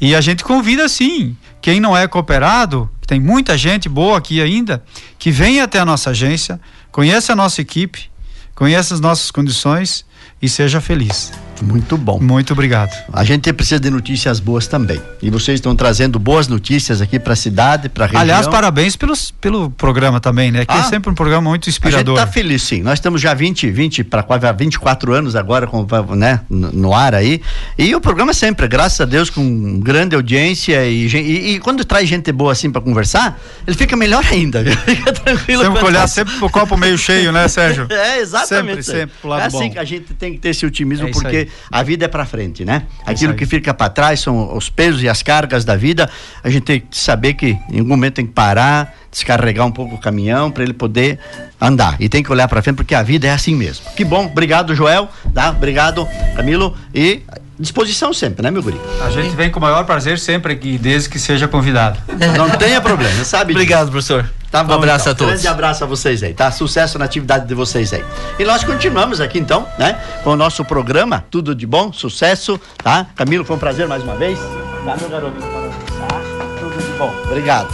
[0.00, 4.80] E a gente convida sim, quem não é cooperado, tem muita gente boa aqui ainda,
[5.18, 6.60] que venha até a nossa agência,
[6.92, 8.08] conheça a nossa equipe,
[8.54, 10.06] conheça as nossas condições
[10.44, 11.32] e seja feliz.
[11.62, 12.18] Muito bom.
[12.20, 12.90] Muito obrigado.
[13.12, 15.00] A gente precisa de notícias boas também.
[15.22, 18.20] E vocês estão trazendo boas notícias aqui para a cidade, para a região.
[18.22, 20.64] Aliás, parabéns pelos, pelo programa também, né?
[20.64, 20.84] Que é Ah.
[20.84, 22.14] sempre um programa muito A gente inspirador.
[22.18, 22.82] está feliz, sim.
[22.82, 25.86] Nós estamos já 20, 20 para quase 24 anos agora com,
[26.16, 27.40] né, no ar aí.
[27.78, 30.84] E o programa sempre, graças a Deus, com grande audiência.
[30.86, 34.62] E, e- e quando traz gente boa assim para conversar, ele fica melhor ainda.
[34.62, 34.74] viu?
[34.84, 35.62] Fica tranquilo.
[35.62, 37.86] Que quanto a olhar sempre pro copo meio cheio, né, Sérgio?
[37.94, 38.82] É, exatamente.
[38.82, 39.70] Sempre, sempre pro lado é assim bom.
[39.70, 42.24] que a gente tem que ter esse otimismo, É isso porque a vida é pra
[42.24, 42.84] frente, né?
[43.04, 43.38] Aquilo aí.
[43.38, 46.08] que fica pra trás são os pesos e as cargas da vida.
[46.42, 49.94] A gente tem que saber que em algum momento tem que parar, descarregar um pouco
[49.94, 51.18] o caminhão para ele poder
[51.60, 51.96] andar.
[52.00, 53.84] E tem que olhar pra frente, porque a vida é assim mesmo.
[53.96, 55.08] Que bom, obrigado, Joel.
[55.32, 55.50] Tá?
[55.50, 56.76] Obrigado, Camilo.
[56.94, 57.22] E
[57.58, 58.80] disposição sempre, né, meu guri?
[59.04, 61.98] A gente vem com o maior prazer sempre aqui, desde que seja convidado.
[62.36, 63.52] Não tenha problema, sabe?
[63.52, 63.58] disso.
[63.62, 64.28] Obrigado, professor.
[64.54, 65.12] Tá bom, um abraço então.
[65.12, 65.32] a todos.
[65.32, 66.48] Grande abraço a vocês aí, tá?
[66.52, 68.04] Sucesso na atividade de vocês aí.
[68.38, 69.98] E nós continuamos aqui então, né?
[70.22, 73.04] Com o nosso programa, tudo de bom, sucesso, tá?
[73.16, 74.38] Camilo, foi um prazer mais uma vez.
[74.86, 76.20] Dá meu garotinho para almoçar.
[76.60, 77.12] Tudo de bom.
[77.24, 77.68] Obrigado.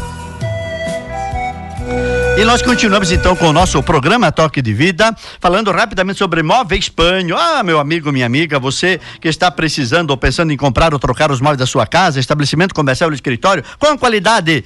[2.38, 6.88] E nós continuamos então com o nosso programa Toque de Vida, falando rapidamente sobre móveis
[6.88, 7.36] Panho.
[7.36, 11.30] Ah, meu amigo, minha amiga, você que está precisando ou pensando em comprar ou trocar
[11.30, 14.64] os móveis da sua casa, estabelecimento comercial ou escritório, com qualidade.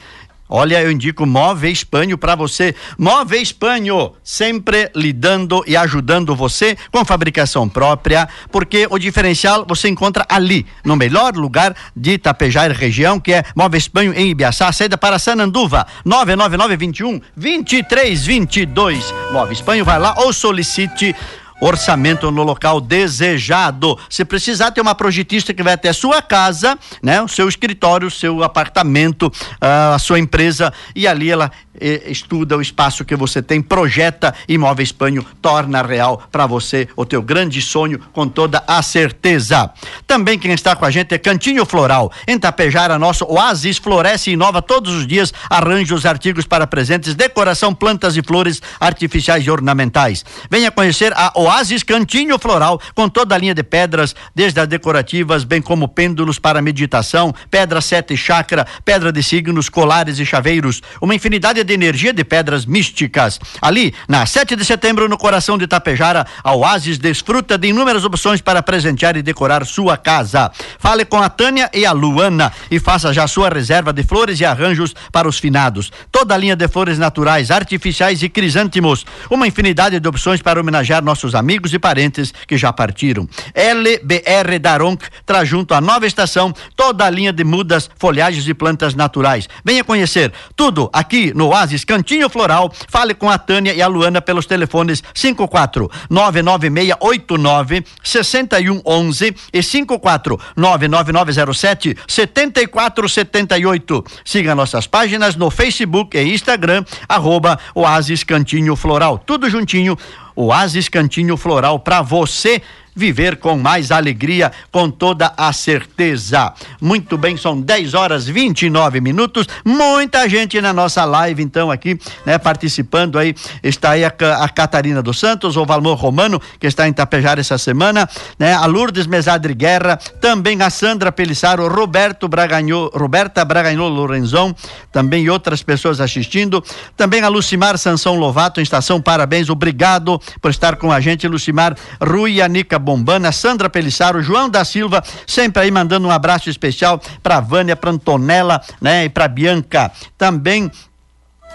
[0.49, 2.75] Olha, eu indico Móveis Panho para você.
[2.99, 10.27] Móveis Panho, sempre lidando e ajudando você com fabricação própria, porque o diferencial você encontra
[10.29, 14.99] ali, no melhor lugar de Itapejá e região, que é Móveis Panho em Ibiaçá, saída
[14.99, 19.15] para Sananduva, 99921 2322.
[19.33, 21.17] Móveis Panho, vai lá ou solicite
[21.61, 23.99] orçamento no local desejado.
[24.09, 27.23] Se precisar, tem uma projetista que vai até sua casa, né?
[27.23, 32.63] O seu escritório, o seu apartamento, ah, a sua empresa e ali ela estuda o
[32.63, 37.99] espaço que você tem, projeta Imóveis Panho, torna real para você o teu grande sonho
[38.13, 39.71] com toda a certeza.
[40.07, 42.13] Também quem está com a gente é Cantinho Floral.
[42.27, 47.15] Em Tapejara, nosso Oasis floresce e inova todos os dias, arranja os artigos para presentes,
[47.15, 50.25] decoração, plantas e flores artificiais e ornamentais.
[50.51, 55.45] Venha conhecer a Oasis Cantinho Floral, com toda a linha de pedras, desde as decorativas,
[55.45, 61.15] bem como pêndulos para meditação, pedra sete chakra, pedra de signos, colares e chaveiros, uma
[61.15, 63.41] infinidade de energia de pedras místicas.
[63.61, 68.41] Ali, na 7 de setembro, no coração de Tapejara, a Oasis desfruta de inúmeras opções
[68.41, 70.53] para presentear e decorar sua casa.
[70.79, 74.45] Fale com a Tânia e a Luana e faça já sua reserva de flores e
[74.45, 75.91] arranjos para os finados.
[76.13, 79.07] Toda a linha de flores naturais, artificiais e crisântimos.
[79.31, 83.29] Uma infinidade de opções para homenagear nossos amigos e parentes que já partiram.
[83.55, 88.95] LBR Daronc traz junto à nova estação toda a linha de mudas, folhagens e plantas
[88.95, 89.49] naturais.
[89.65, 92.73] Venha conhecer tudo aqui no Oasis Cantinho Floral.
[92.89, 101.97] Fale com a Tânia e a Luana pelos telefones 54 99689 6111 e 54 99907
[102.09, 104.05] 7478.
[104.25, 109.19] Siga nossas páginas no Facebook e Instagram, arroba Oasis Cantinho Floral.
[109.19, 109.97] Tudo juntinho.
[110.37, 112.63] Oasis Cantinho Floral para você
[112.95, 116.53] viver com mais alegria, com toda a certeza.
[116.81, 119.47] Muito bem, são 10 horas 29 minutos.
[119.65, 123.35] Muita gente na nossa live, então, aqui, né, participando aí.
[123.63, 127.59] Está aí a, a Catarina dos Santos, o Valmor Romano, que está em Tapejar essa
[127.59, 128.55] semana, né?
[128.55, 134.55] A Lourdes Mesadre Guerra, também a Sandra Pelissaro, Roberto Braganho, Roberta Braganho Lorenzon,
[134.93, 136.63] também outras pessoas assistindo.
[136.97, 141.77] Também a Lucimar Sansão Lovato, em estação, parabéns, obrigado por estar com a gente, Lucimar
[142.01, 147.41] Rui Anica Bombana, Sandra Pelissaro, João da Silva, sempre aí mandando um abraço especial para
[147.41, 149.91] Vânia, para Antonella, né, e para Bianca.
[150.17, 150.71] Também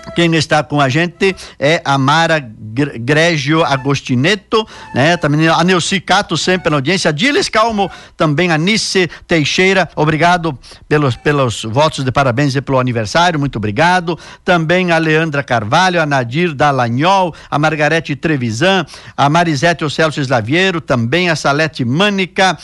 [0.10, 5.18] quem está com a gente é a Mara Grégio Agostineto, né?
[5.18, 11.16] Também a Neuci Cato sempre na audiência, Diles Calmo, também a Nice Teixeira, obrigado pelos,
[11.16, 14.18] pelos votos de parabéns e pelo aniversário, muito obrigado.
[14.46, 21.30] Também a Leandra Carvalho, a Nadir Dallagnol, a Margarete Trevisan, a Marisete Ocelso Slaviero, também
[21.30, 22.58] a Salete Mânica,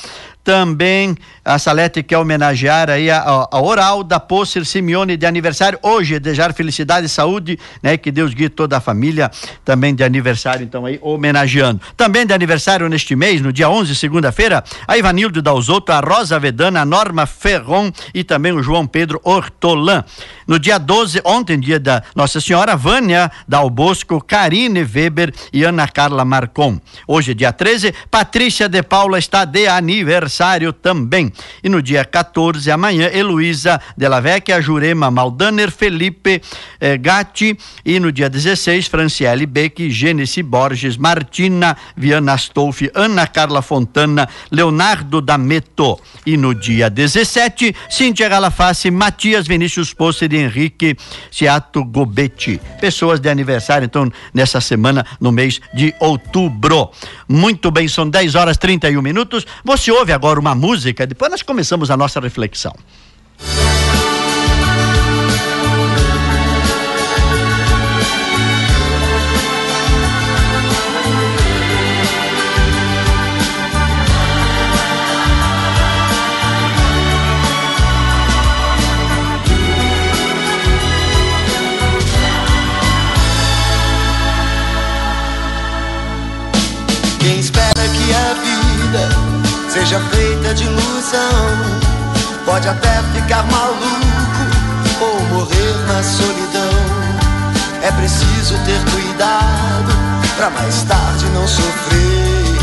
[0.45, 5.79] também a Salete quer homenagear aí a, a, a Oral da Pocer Simeone de aniversário
[5.81, 7.97] hoje, desejar felicidade e saúde, né?
[7.97, 9.31] Que Deus guie toda a família
[9.63, 11.81] também de aniversário, então aí homenageando.
[11.97, 16.81] Também de aniversário neste mês, no dia 11, segunda-feira, a Ivanildo Dalzotto, a Rosa Vedana,
[16.81, 20.05] a Norma Ferron e também o João Pedro Hortolã.
[20.47, 25.87] No dia 12, ontem, dia da Nossa Senhora, Vânia Dal Bosco, Karine Weber e Ana
[25.87, 26.79] Carla Marcon.
[27.07, 30.34] Hoje, dia 13, Patrícia de Paula está de aniversário
[30.73, 31.31] também.
[31.63, 36.41] E no dia 14, amanhã, Heloísa Della Vecchia, Jurema Maldaner, Felipe
[36.79, 37.57] eh, Gatti.
[37.85, 45.21] E no dia 16, Franciele Beck, Gênesis Borges, Martina Viana Astolfi, Ana Carla Fontana, Leonardo
[45.21, 45.99] D'Ameto.
[46.25, 50.95] E no dia 17, Cíntia Galaface, Matias Vinícius Posse de Henrique
[51.31, 52.59] Ciato Gobetti.
[52.81, 56.89] Pessoas de aniversário, então, nessa semana, no mês de outubro.
[57.27, 59.45] Muito bem, são 10 horas 31 minutos.
[59.63, 62.73] Você ouve agora uma música, depois nós começamos a nossa reflexão.
[92.65, 93.85] Pode até ficar maluco
[94.99, 96.73] ou morrer na solidão.
[97.83, 99.93] É preciso ter cuidado
[100.35, 102.55] pra mais tarde não sofrer.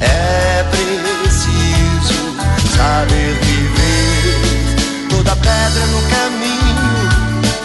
[0.00, 2.36] É preciso
[2.76, 5.08] saber viver.
[5.10, 7.08] Toda pedra no caminho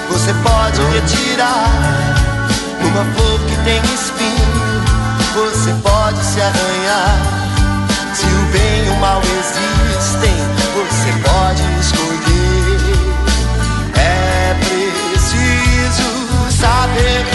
[0.09, 1.69] você pode retirar.
[2.81, 4.25] Uma flor que tem espinho
[5.35, 7.45] você pode se arranhar.
[8.15, 9.64] Se o bem e o mal existem,
[16.95, 17.34] saber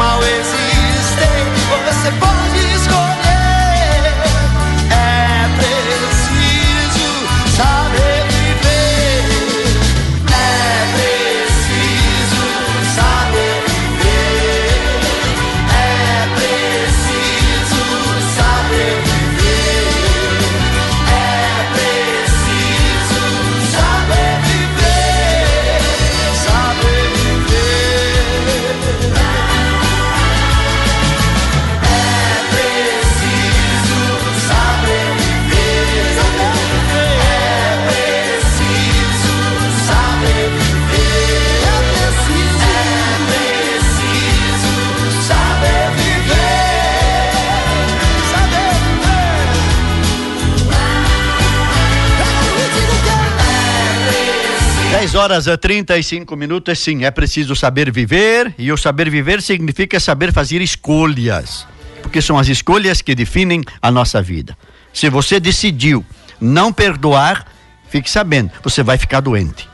[0.00, 1.44] mal existem,
[1.84, 3.09] você pode escolher.
[55.14, 60.30] Horas e 35 minutos, sim, é preciso saber viver e o saber viver significa saber
[60.30, 61.66] fazer escolhas,
[62.02, 64.56] porque são as escolhas que definem a nossa vida.
[64.92, 66.04] Se você decidiu
[66.38, 67.46] não perdoar,
[67.88, 69.66] fique sabendo, você vai ficar doente.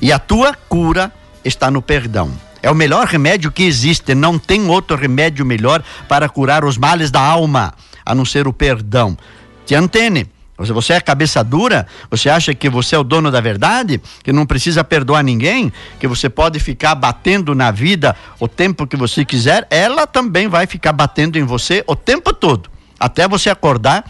[0.00, 1.10] E a tua cura
[1.42, 2.30] está no perdão.
[2.62, 7.10] É o melhor remédio que existe, não tem outro remédio melhor para curar os males
[7.10, 7.72] da alma,
[8.04, 9.16] a não ser o perdão.
[9.64, 14.00] Te antene você é cabeça dura, você acha que você é o dono da verdade,
[14.22, 18.96] que não precisa perdoar ninguém, que você pode ficar batendo na vida o tempo que
[18.96, 24.04] você quiser, ela também vai ficar batendo em você o tempo todo, até você acordar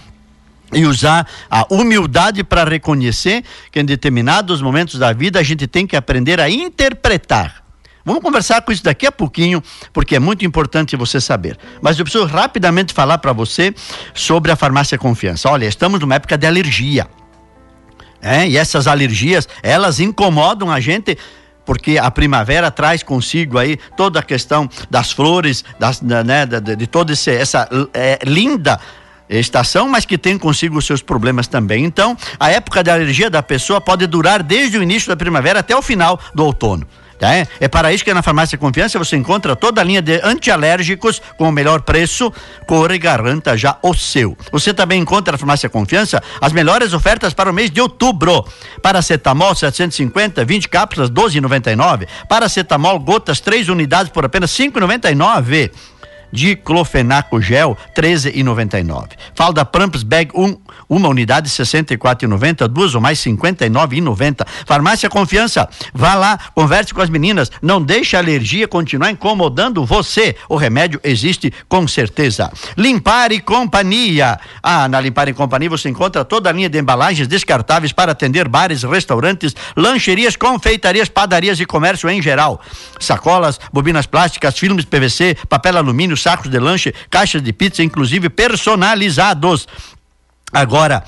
[0.72, 5.86] e usar a humildade para reconhecer que em determinados momentos da vida a gente tem
[5.86, 7.65] que aprender a interpretar
[8.06, 9.60] Vamos conversar com isso daqui a pouquinho,
[9.92, 11.58] porque é muito importante você saber.
[11.82, 13.74] Mas eu preciso rapidamente falar para você
[14.14, 15.50] sobre a farmácia Confiança.
[15.50, 17.08] Olha, estamos numa época de alergia.
[18.22, 21.18] É, e essas alergias, elas incomodam a gente
[21.64, 26.86] porque a primavera traz consigo aí toda a questão das flores, das, né, de, de
[26.86, 28.78] toda essa é, linda
[29.28, 31.84] estação, mas que tem consigo os seus problemas também.
[31.84, 35.76] Então, a época de alergia da pessoa pode durar desde o início da primavera até
[35.76, 36.86] o final do outono.
[37.18, 37.28] Tá?
[37.60, 41.48] É para isso que na Farmácia Confiança você encontra toda a linha de antialérgicos com
[41.48, 42.32] o melhor preço.
[42.66, 44.36] Corra e garanta já o seu.
[44.52, 48.46] Você também encontra na Farmácia Confiança as melhores ofertas para o mês de outubro.
[48.82, 52.06] Paracetamol 750, 20 cápsulas, 12,99.
[52.28, 55.70] Paracetamol gotas, 3 unidades por apenas 5,99
[56.32, 59.10] diclofenaco gel 13,99.
[59.34, 60.56] Falda Pramps Bag 1, um,
[60.88, 64.46] uma unidade 64,90, duas ou mais 59,90.
[64.66, 70.36] Farmácia Confiança, vá lá, converse com as meninas, não deixe a alergia continuar incomodando você.
[70.48, 72.50] O remédio existe com certeza.
[72.76, 74.38] Limpar e Companhia.
[74.62, 78.48] Ah, na Limpar e Companhia você encontra toda a linha de embalagens descartáveis para atender
[78.48, 82.60] bares, restaurantes, lancherias, confeitarias, padarias e comércio em geral.
[82.98, 89.68] Sacolas, bobinas plásticas, filmes PVC, papel alumínio, sacos de lanche, caixas de pizza, inclusive personalizados.
[90.52, 91.04] Agora,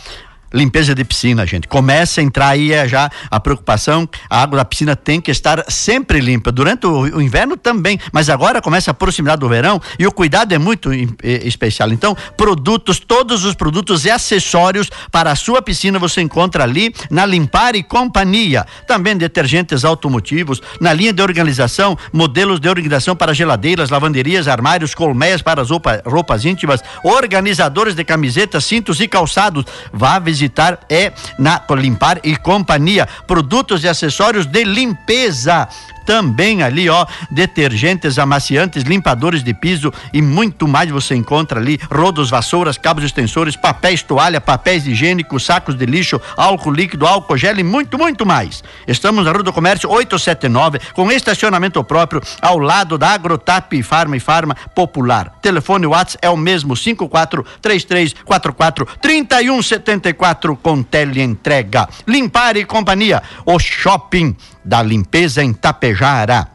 [0.52, 1.68] Limpeza de piscina, gente.
[1.68, 4.08] Começa a entrar aí é já a preocupação.
[4.30, 6.50] A água da piscina tem que estar sempre limpa.
[6.50, 10.58] Durante o, inverno também, mas agora começa a proximidade do verão e o cuidado é
[10.58, 10.90] muito
[11.22, 11.92] especial.
[11.92, 17.26] Então, produtos, todos os produtos e acessórios para a sua piscina você encontra ali na
[17.26, 18.66] Limpar e Companhia.
[18.87, 25.42] Também detergentes automotivos, na linha de organização, modelos de organização para geladeiras, lavanderias, armários, colmeias
[25.42, 29.66] para as roupa, roupas íntimas, organizadores de camisetas, cintos e calçados.
[29.92, 33.07] Vá visitar visitar é na Limpar e Companhia.
[33.27, 35.68] Produtos e acessórios de limpeza
[36.09, 42.30] também ali, ó, detergentes, amaciantes, limpadores de piso e muito mais você encontra ali, rodos,
[42.30, 47.62] vassouras, cabos extensores, papéis, toalha, papéis higiênicos, sacos de lixo, álcool líquido, álcool gel e
[47.62, 48.64] muito, muito mais.
[48.87, 54.20] Estamos na Rua do Comércio 879, com estacionamento próprio, ao lado da Agrotap Farma e
[54.20, 55.35] Farma Popular.
[55.43, 61.87] Telefone WhatsApp é o mesmo, 543344 3174 com teleentrega.
[62.07, 64.35] Limpar e companhia, o shopping
[64.69, 66.47] da limpeza em Tapejara.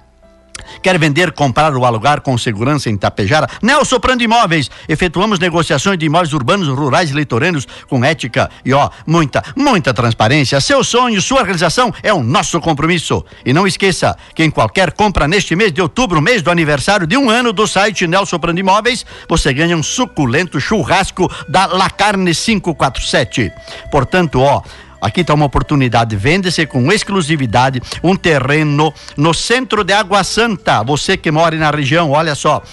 [0.84, 3.50] Quer vender, comprar ou alugar com segurança em Tapejara?
[3.62, 4.70] Nelson Prando Imóveis.
[4.88, 10.62] Efetuamos negociações de imóveis urbanos, rurais e litorâneos com ética e ó, muita, muita transparência.
[10.62, 13.26] Seu sonho, sua realização é o nosso compromisso.
[13.44, 17.18] E não esqueça que em qualquer compra neste mês de outubro, mês do aniversário de
[17.18, 22.34] um ano do site Nelson Prando Imóveis, você ganha um suculento churrasco da La Carne
[22.34, 23.52] 547.
[23.92, 24.62] Portanto, ó,
[25.04, 26.16] Aqui está uma oportunidade.
[26.16, 30.82] Vende-se com exclusividade um terreno no centro de Água Santa.
[30.82, 32.64] Você que mora na região, olha só.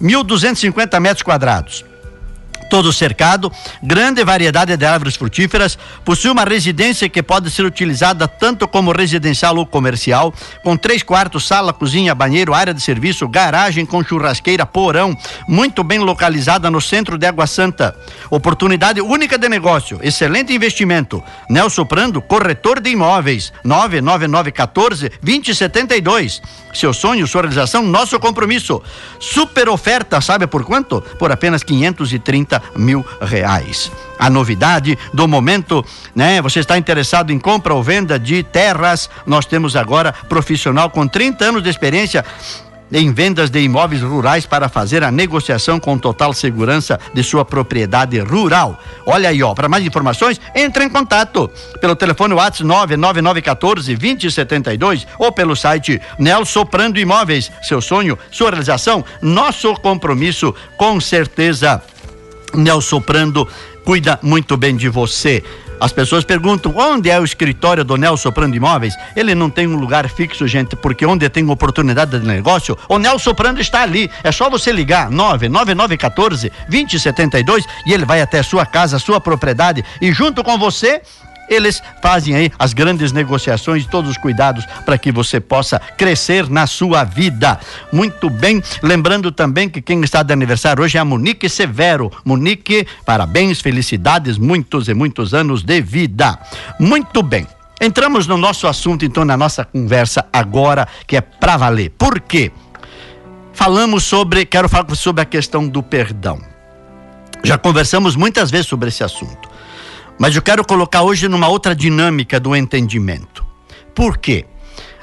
[0.00, 1.84] 1.250 metros quadrados
[2.74, 8.66] todo cercado, grande variedade de árvores frutíferas, possui uma residência que pode ser utilizada tanto
[8.66, 14.02] como residencial ou comercial, com três quartos, sala, cozinha, banheiro, área de serviço, garagem com
[14.02, 15.16] churrasqueira, porão,
[15.46, 17.96] muito bem localizada no centro de Água Santa.
[18.28, 21.22] Oportunidade única de negócio, excelente investimento.
[21.48, 26.42] Nelson Prando, corretor de imóveis, 99914 2072.
[26.72, 28.82] Seu sonho, sua realização, nosso compromisso.
[29.20, 31.00] Super oferta, sabe por quanto?
[31.20, 33.90] Por apenas 530 mil reais.
[34.18, 35.84] A novidade do momento,
[36.14, 36.40] né?
[36.40, 39.10] Você está interessado em compra ou venda de terras?
[39.26, 42.24] Nós temos agora profissional com 30 anos de experiência
[42.92, 48.18] em vendas de imóveis rurais para fazer a negociação com total segurança de sua propriedade
[48.20, 48.78] rural.
[49.04, 51.50] Olha aí, ó, para mais informações, entre em contato
[51.80, 57.50] pelo telefone WhatsApp 99914 2072 ou pelo site Nelson Prando Imóveis.
[57.62, 61.82] Seu sonho, sua realização, nosso compromisso, com certeza.
[62.54, 63.48] Nelson Prando
[63.84, 65.42] cuida muito bem de você.
[65.80, 68.94] As pessoas perguntam onde é o escritório do Nelson Prando Imóveis.
[69.14, 73.34] Ele não tem um lugar fixo, gente, porque onde tem oportunidade de negócio, o Nelson
[73.34, 74.10] Prando está ali.
[74.22, 79.20] É só você ligar 99914 2072 e ele vai até a sua casa, a sua
[79.20, 81.02] propriedade e junto com você
[81.48, 86.66] eles fazem aí as grandes negociações, todos os cuidados para que você possa crescer na
[86.66, 87.58] sua vida.
[87.92, 92.10] Muito bem, lembrando também que quem está de aniversário hoje é a Monique Severo.
[92.24, 96.38] Monique, parabéns, felicidades, muitos e muitos anos de vida.
[96.78, 97.46] Muito bem.
[97.80, 101.90] Entramos no nosso assunto, então, na nossa conversa agora, que é para valer.
[101.90, 102.52] Por quê?
[103.52, 106.40] Falamos sobre, quero falar sobre a questão do perdão.
[107.42, 109.53] Já conversamos muitas vezes sobre esse assunto.
[110.18, 113.44] Mas eu quero colocar hoje numa outra dinâmica do entendimento.
[113.94, 114.46] Por quê?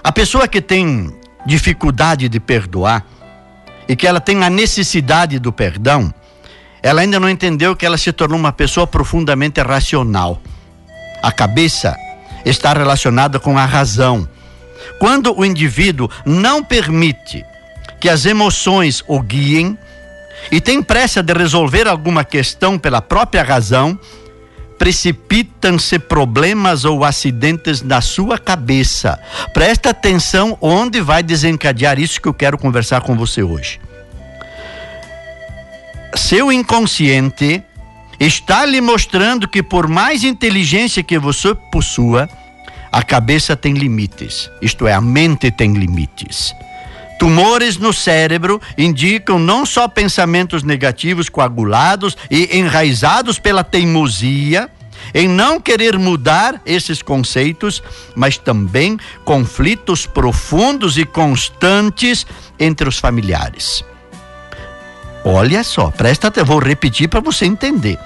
[0.03, 1.13] A pessoa que tem
[1.45, 3.05] dificuldade de perdoar
[3.87, 6.13] e que ela tem a necessidade do perdão,
[6.81, 10.41] ela ainda não entendeu que ela se tornou uma pessoa profundamente racional.
[11.21, 11.95] A cabeça
[12.45, 14.27] está relacionada com a razão.
[14.97, 17.45] Quando o indivíduo não permite
[17.99, 19.77] que as emoções o guiem
[20.51, 23.99] e tem pressa de resolver alguma questão pela própria razão,
[24.81, 29.19] precipitam-se problemas ou acidentes na sua cabeça.
[29.53, 33.79] Presta atenção onde vai desencadear isso que eu quero conversar com você hoje.
[36.15, 37.63] Seu inconsciente
[38.19, 42.27] está lhe mostrando que por mais inteligência que você possua,
[42.91, 44.49] a cabeça tem limites.
[44.63, 46.55] Isto é, a mente tem limites.
[47.21, 54.67] Tumores no cérebro indicam não só pensamentos negativos coagulados e enraizados pela teimosia
[55.13, 57.83] em não querer mudar esses conceitos,
[58.15, 62.25] mas também conflitos profundos e constantes
[62.59, 63.85] entre os familiares.
[65.23, 67.99] Olha só, presta atenção, vou repetir para você entender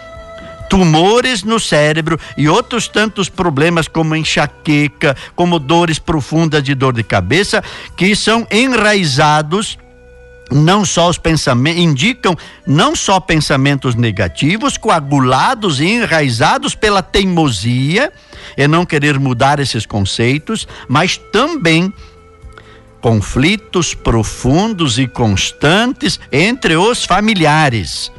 [0.70, 7.04] tumores no cérebro e outros tantos problemas como enxaqueca, como dores profundas de dor de
[7.04, 7.64] cabeça,
[7.96, 9.78] que são enraizados
[10.52, 12.38] não só os pensamentos indicam
[12.68, 18.12] não só pensamentos negativos coagulados e enraizados pela teimosia
[18.56, 21.92] e não querer mudar esses conceitos, mas também
[23.02, 28.12] conflitos profundos e constantes entre os familiares.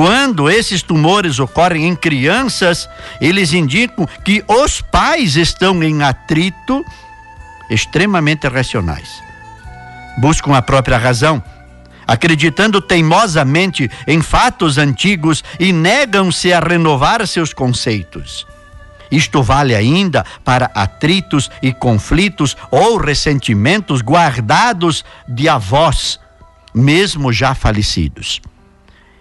[0.00, 2.88] Quando esses tumores ocorrem em crianças,
[3.20, 6.82] eles indicam que os pais estão em atrito
[7.68, 9.22] extremamente racionais.
[10.16, 11.42] Buscam a própria razão,
[12.06, 18.46] acreditando teimosamente em fatos antigos e negam-se a renovar seus conceitos.
[19.10, 26.18] Isto vale ainda para atritos e conflitos ou ressentimentos guardados de avós,
[26.74, 28.40] mesmo já falecidos.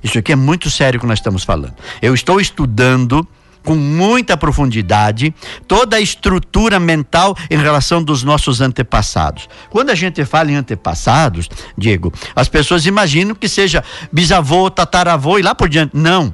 [0.03, 1.75] Isso aqui é muito sério que nós estamos falando.
[2.01, 3.27] Eu estou estudando
[3.63, 5.33] com muita profundidade
[5.67, 9.49] toda a estrutura mental em relação dos nossos antepassados.
[9.69, 15.41] Quando a gente fala em antepassados, Diego, as pessoas imaginam que seja bisavô, tataravô e
[15.41, 15.95] lá por diante.
[15.95, 16.33] Não.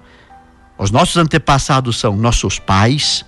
[0.77, 3.25] Os nossos antepassados são nossos pais,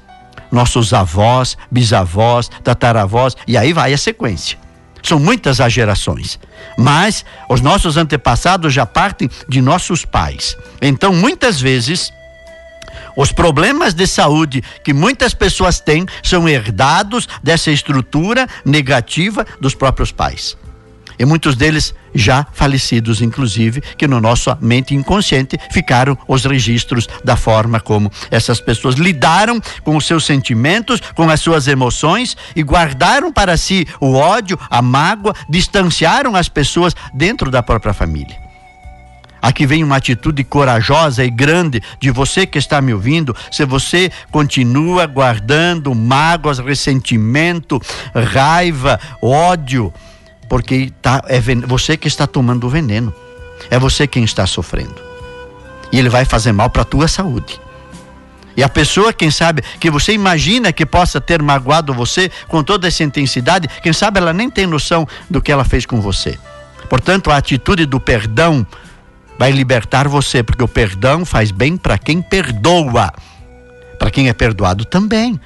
[0.52, 4.58] nossos avós, bisavós, tataravós e aí vai a sequência.
[5.04, 6.39] São muitas as gerações.
[6.78, 10.56] Mas os nossos antepassados já partem de nossos pais.
[10.82, 12.12] Então, muitas vezes,
[13.16, 20.12] os problemas de saúde que muitas pessoas têm são herdados dessa estrutura negativa dos próprios
[20.12, 20.56] pais.
[21.20, 27.36] E muitos deles já falecidos, inclusive, que no nossa mente inconsciente ficaram os registros da
[27.36, 33.32] forma como essas pessoas lidaram com os seus sentimentos, com as suas emoções e guardaram
[33.32, 38.47] para si o ódio, a mágoa, distanciaram as pessoas dentro da própria família.
[39.41, 43.36] Aqui vem uma atitude corajosa e grande de você que está me ouvindo.
[43.51, 47.82] Se você continua guardando mágoas, ressentimento,
[48.13, 49.93] raiva, ódio,
[50.50, 53.14] porque tá, é você que está tomando o veneno.
[53.70, 54.95] É você quem está sofrendo.
[55.91, 57.60] E ele vai fazer mal para a tua saúde.
[58.56, 62.88] E a pessoa, quem sabe, que você imagina que possa ter magoado você com toda
[62.88, 66.39] essa intensidade, quem sabe ela nem tem noção do que ela fez com você.
[66.89, 68.66] Portanto, a atitude do perdão
[69.38, 73.14] vai libertar você, porque o perdão faz bem para quem perdoa.
[74.00, 75.39] Para quem é perdoado também.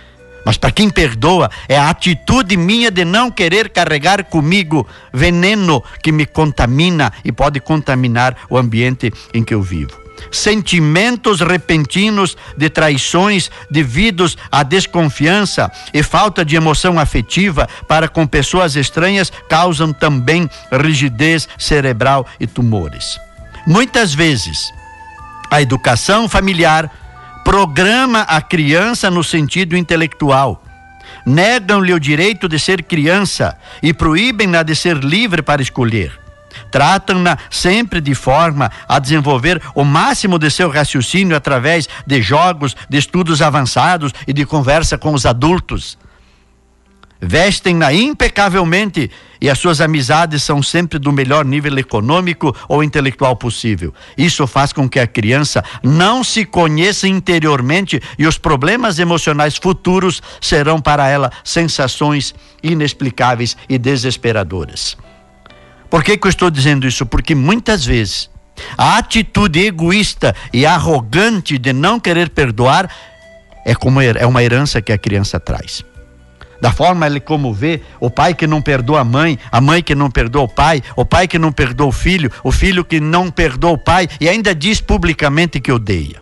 [0.45, 6.11] Mas para quem perdoa, é a atitude minha de não querer carregar comigo veneno que
[6.11, 10.01] me contamina e pode contaminar o ambiente em que eu vivo.
[10.31, 18.75] Sentimentos repentinos de traições devidos à desconfiança e falta de emoção afetiva para com pessoas
[18.75, 23.19] estranhas causam também rigidez cerebral e tumores.
[23.65, 24.71] Muitas vezes,
[25.49, 26.89] a educação familiar
[27.43, 30.63] programa a criança no sentido intelectual.
[31.25, 36.19] Negam-lhe o direito de ser criança e proíbem-na de ser livre para escolher.
[36.71, 42.97] Tratam-na sempre de forma a desenvolver o máximo de seu raciocínio através de jogos, de
[42.97, 45.97] estudos avançados e de conversa com os adultos
[47.21, 53.93] vestem-na impecavelmente e as suas amizades são sempre do melhor nível econômico ou intelectual possível.
[54.17, 60.21] Isso faz com que a criança não se conheça interiormente e os problemas emocionais futuros
[60.39, 64.97] serão para ela sensações inexplicáveis e desesperadoras.
[65.89, 67.05] Por que, que eu estou dizendo isso?
[67.05, 68.29] Porque muitas vezes
[68.77, 72.89] a atitude egoísta e arrogante de não querer perdoar
[73.65, 75.83] é como é uma herança que a criança traz
[76.61, 79.95] da forma ele como vê, o pai que não perdoa a mãe, a mãe que
[79.95, 83.31] não perdoa o pai, o pai que não perdoa o filho, o filho que não
[83.31, 86.21] perdoa o pai e ainda diz publicamente que odeia.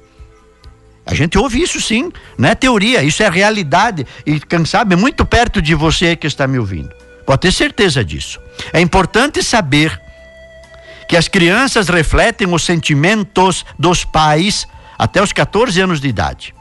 [1.06, 5.26] A gente ouve isso sim, não é teoria, isso é realidade e quem sabe muito
[5.26, 6.90] perto de você que está me ouvindo.
[7.26, 8.40] Pode ter certeza disso.
[8.72, 10.00] É importante saber
[11.10, 14.66] que as crianças refletem os sentimentos dos pais
[14.98, 16.54] até os 14 anos de idade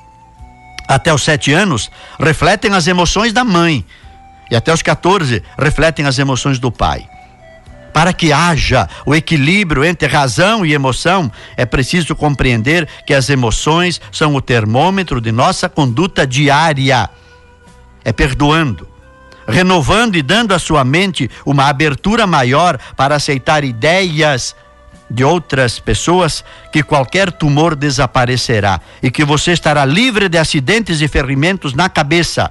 [0.89, 3.84] até os sete anos refletem as emoções da mãe
[4.51, 7.07] e até os 14 refletem as emoções do pai.
[7.93, 14.01] Para que haja o equilíbrio entre razão e emoção, é preciso compreender que as emoções
[14.12, 17.11] são o termômetro de nossa conduta diária.
[18.05, 18.89] É perdoando,
[19.47, 24.55] renovando e dando à sua mente uma abertura maior para aceitar ideias
[25.11, 31.09] de outras pessoas que qualquer tumor desaparecerá e que você estará livre de acidentes e
[31.09, 32.51] ferimentos na cabeça.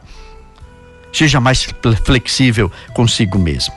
[1.14, 1.68] Seja mais
[2.04, 3.74] flexível consigo mesmo.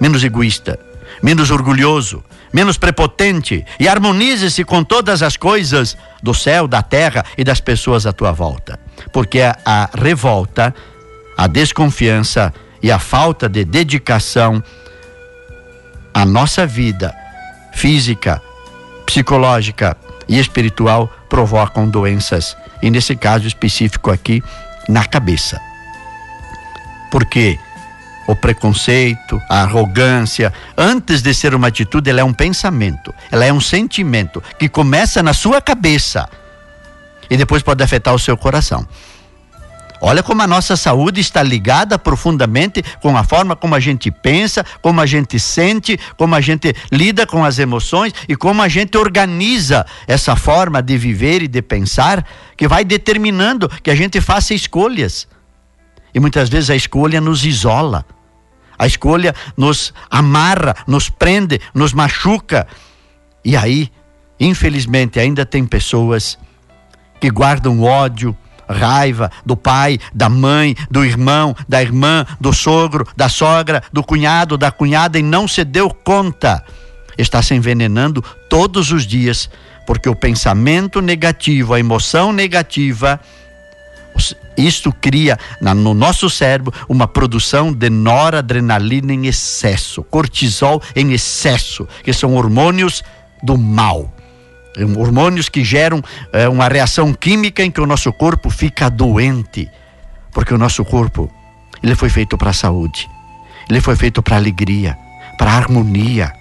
[0.00, 0.78] Menos egoísta,
[1.22, 2.22] menos orgulhoso,
[2.52, 8.06] menos prepotente e harmonize-se com todas as coisas do céu, da terra e das pessoas
[8.06, 8.78] à tua volta.
[9.12, 10.74] Porque a, a revolta,
[11.36, 14.62] a desconfiança e a falta de dedicação
[16.12, 17.14] à nossa vida
[17.76, 18.42] física,
[19.04, 19.96] psicológica
[20.26, 24.42] e espiritual provocam doenças, e nesse caso específico aqui,
[24.88, 25.60] na cabeça.
[27.10, 27.58] Porque
[28.26, 33.52] o preconceito, a arrogância, antes de ser uma atitude, ela é um pensamento, ela é
[33.52, 36.28] um sentimento que começa na sua cabeça
[37.28, 38.86] e depois pode afetar o seu coração.
[40.00, 44.64] Olha como a nossa saúde está ligada profundamente com a forma como a gente pensa,
[44.82, 48.96] como a gente sente, como a gente lida com as emoções e como a gente
[48.98, 52.26] organiza essa forma de viver e de pensar,
[52.56, 55.26] que vai determinando que a gente faça escolhas.
[56.14, 58.04] E muitas vezes a escolha nos isola.
[58.78, 62.66] A escolha nos amarra, nos prende, nos machuca.
[63.42, 63.90] E aí,
[64.38, 66.38] infelizmente, ainda tem pessoas
[67.18, 68.36] que guardam ódio,
[68.68, 74.58] raiva do pai, da mãe, do irmão, da irmã, do sogro, da sogra, do cunhado,
[74.58, 76.64] da cunhada e não se deu conta.
[77.16, 79.48] Está se envenenando todos os dias,
[79.86, 83.20] porque o pensamento negativo, a emoção negativa,
[84.56, 92.12] isto cria no nosso cérebro uma produção de noradrenalina em excesso, cortisol em excesso, que
[92.12, 93.02] são hormônios
[93.42, 94.15] do mal.
[94.96, 96.02] Hormônios que geram
[96.32, 99.70] é, uma reação química em que o nosso corpo fica doente.
[100.32, 101.30] Porque o nosso corpo,
[101.82, 103.08] ele foi feito para a saúde.
[103.68, 104.96] Ele foi feito para alegria,
[105.38, 106.32] para harmonia,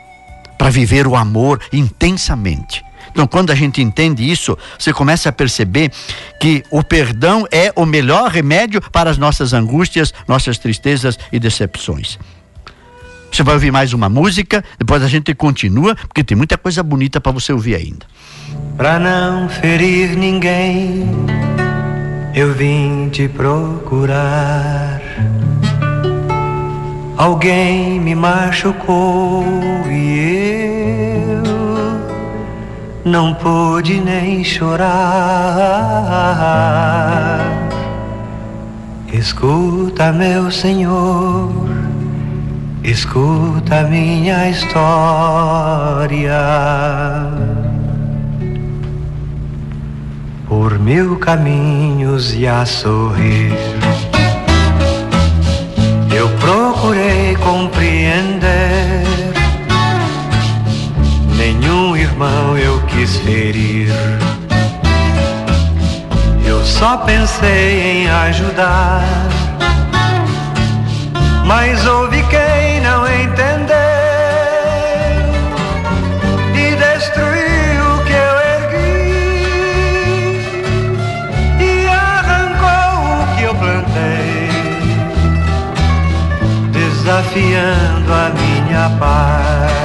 [0.57, 2.83] para viver o amor intensamente.
[3.11, 5.89] Então, quando a gente entende isso, você começa a perceber
[6.39, 12.19] que o perdão é o melhor remédio para as nossas angústias, nossas tristezas e decepções.
[13.35, 17.19] Você vai ouvir mais uma música, depois a gente continua, porque tem muita coisa bonita
[17.19, 18.05] para você ouvir ainda.
[18.77, 21.05] Para não ferir ninguém,
[22.33, 25.01] eu vim te procurar.
[27.17, 29.43] Alguém me machucou
[29.91, 31.43] e eu
[33.03, 34.85] não pude nem chorar.
[39.11, 41.74] Escuta, meu Senhor,
[42.89, 44.81] escuta minha história.
[50.47, 53.53] Por mil caminhos e a sorrir
[56.15, 59.03] eu procurei compreender.
[61.35, 63.89] Nenhum irmão eu quis ferir.
[66.45, 69.03] Eu só pensei em ajudar.
[71.45, 73.75] Mas houve quem não entendeu.
[76.55, 79.05] E destruiu o que eu ergui.
[81.61, 84.25] E arrancou o que eu plantei
[86.71, 89.75] desafiando a minha paz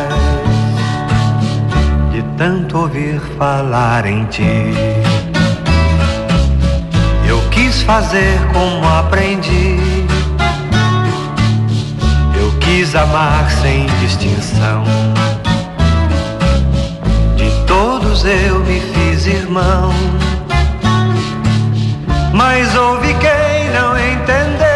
[2.10, 4.72] de tanto ouvir falar em ti.
[7.28, 9.99] Eu quis fazer como aprendi.
[12.70, 14.84] Quis amar sem distinção.
[17.34, 19.92] De todos eu me fiz irmão.
[22.32, 24.70] Mas houve quem não entendeu.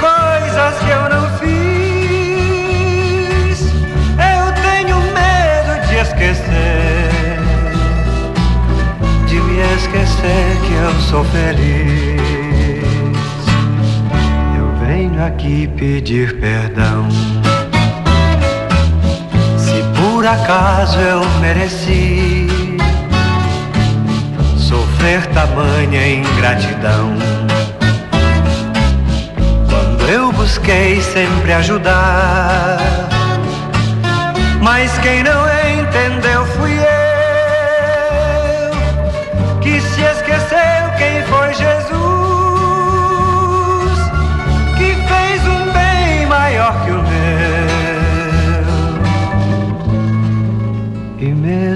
[0.00, 1.58] coisas que eu não fiz.
[4.16, 7.10] Eu tenho medo de esquecer,
[9.26, 12.37] de me esquecer que eu sou feliz.
[15.28, 17.06] Aqui pedir perdão.
[19.58, 22.48] Se por acaso eu mereci
[24.56, 27.14] sofrer tamanha ingratidão
[30.08, 32.78] eu busquei sempre ajudar.
[34.62, 35.44] Mas quem não
[35.78, 36.77] entendeu fui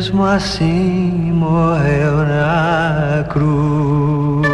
[0.03, 4.49] mesmo assim morreu na cruz.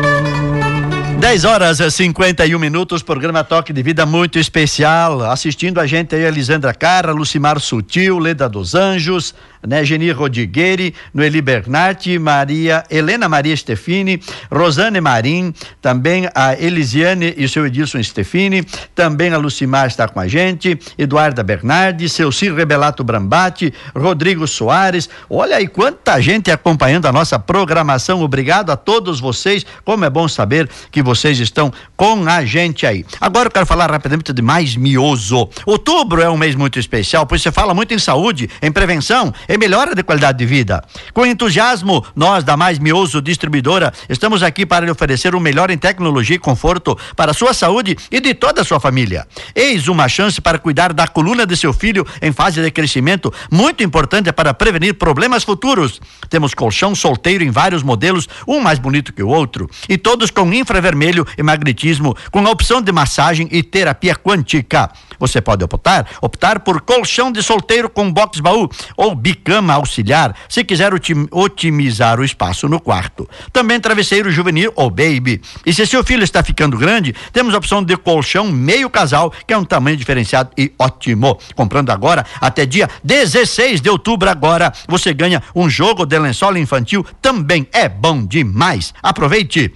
[1.19, 5.23] 10 horas e 51 minutos, programa Toque de Vida muito especial.
[5.23, 9.35] Assistindo a gente aí, Elisandra Carra, Lucimar Sutil, Leda dos Anjos,
[9.67, 17.45] né, Geni Rodigueri, Noeli Bernardi, Maria, Helena Maria Stefini, Rosane Marim, também a Elisiane e
[17.45, 22.55] o seu Edilson Stefini, também a Lucimar está com a gente, Eduarda Bernardi, seu Cir
[22.55, 25.09] Rebelato Brambati, Rodrigo Soares.
[25.29, 28.23] Olha aí quanta gente acompanhando a nossa programação.
[28.23, 29.65] Obrigado a todos vocês.
[29.85, 33.05] Como é bom saber que vocês estão com a gente aí.
[33.21, 35.49] Agora eu quero falar rapidamente de mais mioso.
[35.67, 39.57] Outubro é um mês muito especial, pois você fala muito em saúde, em prevenção, em
[39.57, 40.83] melhora de qualidade de vida.
[41.15, 45.79] Com entusiasmo, nós da Mais Mioso Distribuidora estamos aqui para lhe oferecer o melhor em
[45.79, 49.27] tecnologia e conforto para a sua saúde e de toda a sua família.
[49.55, 53.83] Eis uma chance para cuidar da coluna de seu filho em fase de crescimento, muito
[53.83, 56.01] importante para prevenir problemas futuros.
[56.29, 60.53] Temos colchão solteiro em vários modelos, um mais bonito que o outro, e todos com
[60.53, 64.91] infravermelho e magnetismo, com a opção de massagem e terapia quântica.
[65.19, 70.65] Você pode optar, optar por colchão de solteiro com box baú ou bicama auxiliar, se
[70.65, 70.93] quiser
[71.31, 73.29] otimizar o espaço no quarto.
[73.53, 75.41] Também travesseiro juvenil ou baby.
[75.65, 79.53] E se seu filho está ficando grande, temos a opção de colchão meio casal, que
[79.53, 81.39] é um tamanho diferenciado e ótimo.
[81.55, 87.05] Comprando agora até dia 16 de outubro agora, você ganha um jogo de lençol infantil,
[87.21, 88.95] também é bom demais.
[89.03, 89.73] Aproveite!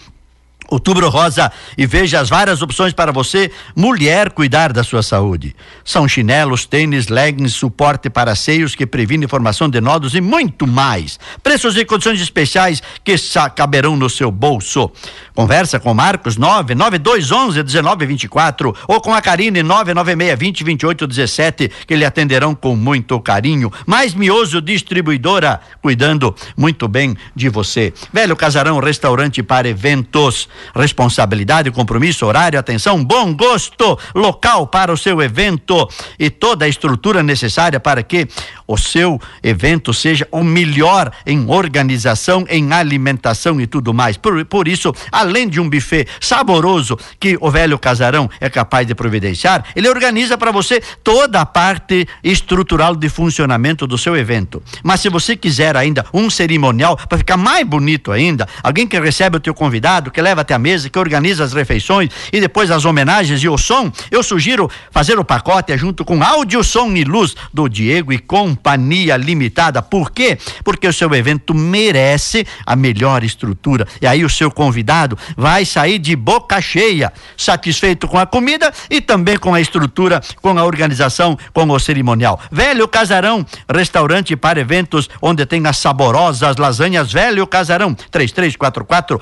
[0.72, 5.54] Outubro Rosa e veja as várias opções para você, mulher, cuidar da sua saúde.
[5.84, 11.20] São chinelos, tênis, leggings, suporte para seios que previne formação de nódulos e muito mais.
[11.42, 13.16] Preços e condições especiais que
[13.54, 14.90] caberão no seu bolso.
[15.34, 22.74] Conversa com Marcos 99211 1924 ou com a Karine 99620 2817 que lhe atenderão com
[22.74, 23.70] muito carinho.
[23.86, 27.92] Mais Mioso Distribuidora, cuidando muito bem de você.
[28.10, 30.48] Velho Casarão Restaurante para Eventos.
[30.74, 35.88] Responsabilidade, compromisso, horário, atenção, bom gosto, local para o seu evento
[36.18, 38.28] e toda a estrutura necessária para que
[38.66, 44.16] o seu evento seja o melhor em organização, em alimentação e tudo mais.
[44.16, 48.94] Por, por isso, além de um buffet saboroso que o velho casarão é capaz de
[48.94, 54.62] providenciar, ele organiza para você toda a parte estrutural de funcionamento do seu evento.
[54.82, 59.36] Mas se você quiser ainda um cerimonial para ficar mais bonito ainda, alguém que recebe
[59.36, 62.84] o teu convidado, que leva até a mesa, que organiza as refeições e depois as
[62.84, 67.34] homenagens e o som, eu sugiro fazer o pacote junto com áudio, som e luz
[67.52, 69.82] do Diego e Companhia Limitada.
[69.82, 70.38] Por quê?
[70.64, 73.86] Porque o seu evento merece a melhor estrutura.
[74.00, 79.00] E aí o seu convidado vai sair de boca cheia, satisfeito com a comida e
[79.00, 82.40] também com a estrutura, com a organização, com o cerimonial.
[82.50, 89.20] Velho Casarão, restaurante para eventos onde tem as saborosas lasanhas Velho Casarão, 3344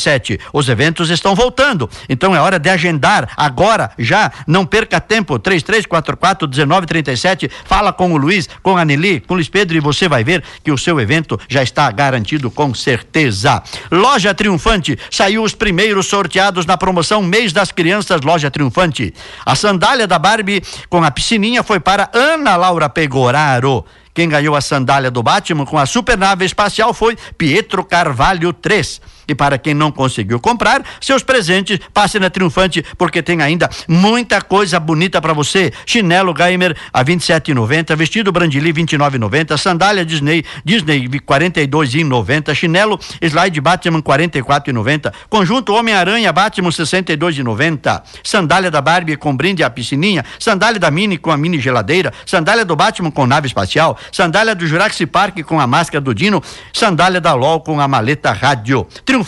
[0.00, 0.40] 1937.
[0.52, 6.48] Os eventos estão voltando, então é hora de agendar agora, já, não perca tempo, 3344
[6.48, 7.50] 1937.
[7.64, 10.42] Fala com o Luiz, com a Nelly, com o Luiz Pedro e você vai ver
[10.64, 13.62] que o seu evento já está garantido com certeza.
[13.90, 19.14] Loja Triunfante, saiu os primeiros sorteados na promoção Mês das Crianças Loja Triunfante.
[19.44, 23.84] A sandália da Barbie com a piscininha foi para Ana Laura Pegoraro.
[24.12, 29.00] Quem ganhou a sandália do Batman com a supernave espacial foi Pietro Carvalho 3.
[29.30, 34.42] E para quem não conseguiu comprar, seus presentes, passe na Triunfante, porque tem ainda muita
[34.42, 35.72] coisa bonita para você.
[35.86, 45.12] Chinelo Gamer a 27,90, vestido Brandili 29,90, sandália Disney Disney 42,90, chinelo Slide Batman 44,90,
[45.28, 51.30] conjunto Homem-Aranha Batman 62,90, sandália da Barbie com brinde à piscininha, sandália da Mini com
[51.30, 55.68] a mini geladeira, sandália do Batman com nave espacial, sandália do Jurassic Park com a
[55.68, 58.84] máscara do Dino, sandália da LOL com a maleta rádio.
[59.04, 59.19] Triunfante.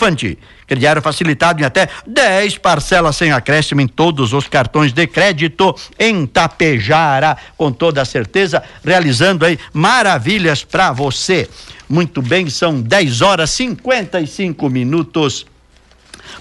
[0.66, 6.26] Crediário facilitado em até 10 parcelas sem acréscimo em todos os cartões de crédito em
[6.26, 11.48] Tapejara, com toda certeza, realizando aí maravilhas para você.
[11.88, 15.46] Muito bem, são 10 horas 55 minutos.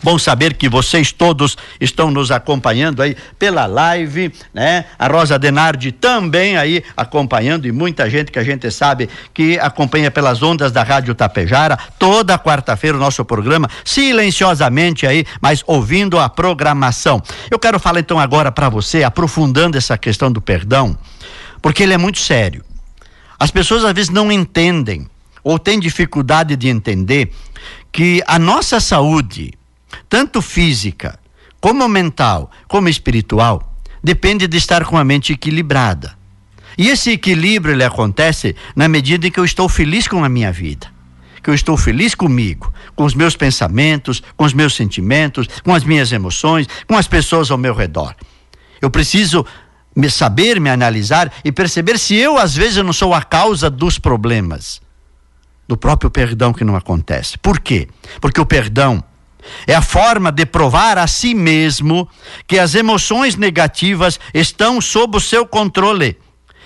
[0.04, 4.86] Bom saber que vocês todos estão nos acompanhando aí pela live, né?
[4.98, 10.10] A Rosa Denardi também aí acompanhando e muita gente que a gente sabe que acompanha
[10.10, 16.30] pelas ondas da Rádio Tapejara toda quarta-feira o nosso programa silenciosamente aí, mas ouvindo a
[16.30, 17.22] programação.
[17.50, 20.98] Eu quero falar então agora para você aprofundando essa questão do perdão,
[21.62, 22.64] porque ele é muito sério.
[23.40, 25.08] As pessoas às vezes não entendem
[25.44, 27.32] ou têm dificuldade de entender
[27.92, 29.54] que a nossa saúde
[30.10, 31.20] tanto física,
[31.60, 36.18] como mental, como espiritual, depende de estar com a mente equilibrada.
[36.78, 40.52] E esse equilíbrio ele acontece na medida em que eu estou feliz com a minha
[40.52, 40.88] vida.
[41.44, 45.84] Que eu estou feliz comigo, com os meus pensamentos, com os meus sentimentos, com as
[45.84, 48.16] minhas emoções, com as pessoas ao meu redor.
[48.82, 49.46] Eu preciso
[49.96, 54.00] me saber me analisar e perceber se eu às vezes não sou a causa dos
[54.00, 54.82] problemas
[55.68, 57.38] do próprio perdão que não acontece.
[57.38, 57.88] Por quê?
[58.20, 59.04] Porque o perdão
[59.68, 62.08] é a forma de provar a si mesmo
[62.48, 66.18] que as emoções negativas estão sob o seu controle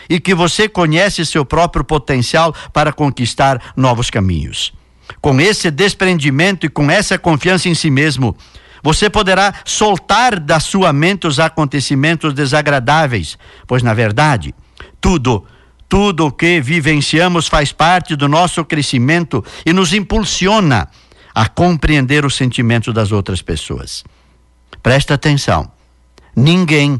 [0.09, 4.73] e que você conhece seu próprio potencial para conquistar novos caminhos.
[5.21, 8.35] Com esse desprendimento e com essa confiança em si mesmo,
[8.83, 14.53] você poderá soltar da sua mente os acontecimentos desagradáveis, pois na verdade,
[15.01, 15.45] tudo
[15.87, 20.89] tudo o que vivenciamos faz parte do nosso crescimento e nos impulsiona
[21.35, 24.05] a compreender os sentimentos das outras pessoas.
[24.81, 25.69] Presta atenção.
[26.33, 26.99] Ninguém,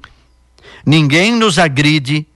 [0.86, 2.28] ninguém nos agride,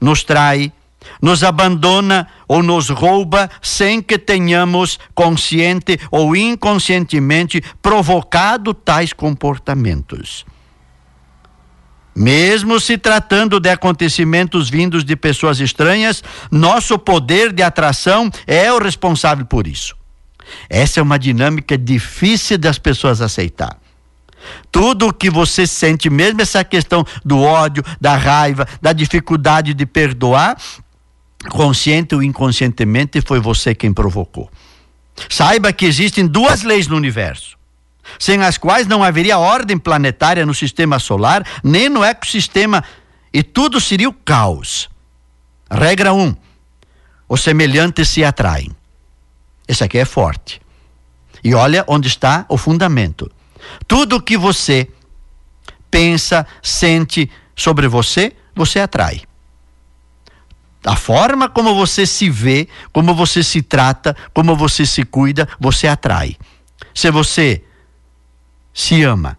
[0.00, 0.72] nos trai,
[1.20, 10.46] nos abandona ou nos rouba sem que tenhamos consciente ou inconscientemente provocado tais comportamentos.
[12.14, 18.78] Mesmo se tratando de acontecimentos vindos de pessoas estranhas, nosso poder de atração é o
[18.78, 19.99] responsável por isso.
[20.68, 23.78] Essa é uma dinâmica difícil das pessoas aceitar.
[24.72, 29.84] Tudo o que você sente, mesmo essa questão do ódio, da raiva, da dificuldade de
[29.84, 30.56] perdoar,
[31.50, 34.50] consciente ou inconscientemente, foi você quem provocou.
[35.28, 37.58] Saiba que existem duas leis no universo.
[38.18, 42.82] sem as quais não haveria ordem planetária no sistema solar, nem no ecossistema,
[43.32, 44.88] e tudo seria o caos.
[45.70, 46.20] Regra 1.
[46.20, 46.36] Um,
[47.28, 48.74] os semelhantes se atraem.
[49.70, 50.60] Esse aqui é forte.
[51.44, 53.30] E olha onde está o fundamento.
[53.86, 54.88] Tudo que você
[55.88, 59.22] pensa, sente sobre você, você atrai.
[60.84, 65.86] A forma como você se vê, como você se trata, como você se cuida, você
[65.86, 66.36] atrai.
[66.92, 67.62] Se você
[68.74, 69.38] se ama,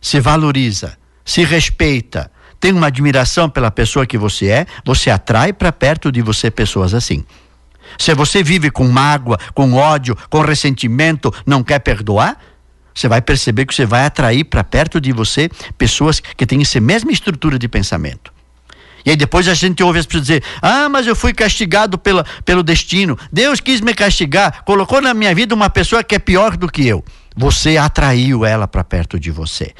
[0.00, 2.30] se valoriza, se respeita,
[2.60, 6.94] tem uma admiração pela pessoa que você é, você atrai para perto de você pessoas
[6.94, 7.24] assim.
[7.98, 12.38] Se você vive com mágoa, com ódio, com ressentimento, não quer perdoar,
[12.94, 16.80] você vai perceber que você vai atrair para perto de você pessoas que têm essa
[16.80, 18.32] mesma estrutura de pensamento.
[19.04, 22.24] E aí depois a gente ouve as pessoas dizer: Ah, mas eu fui castigado pela,
[22.44, 23.18] pelo destino.
[23.32, 26.86] Deus quis me castigar, colocou na minha vida uma pessoa que é pior do que
[26.86, 27.04] eu.
[27.36, 29.72] Você atraiu ela para perto de você,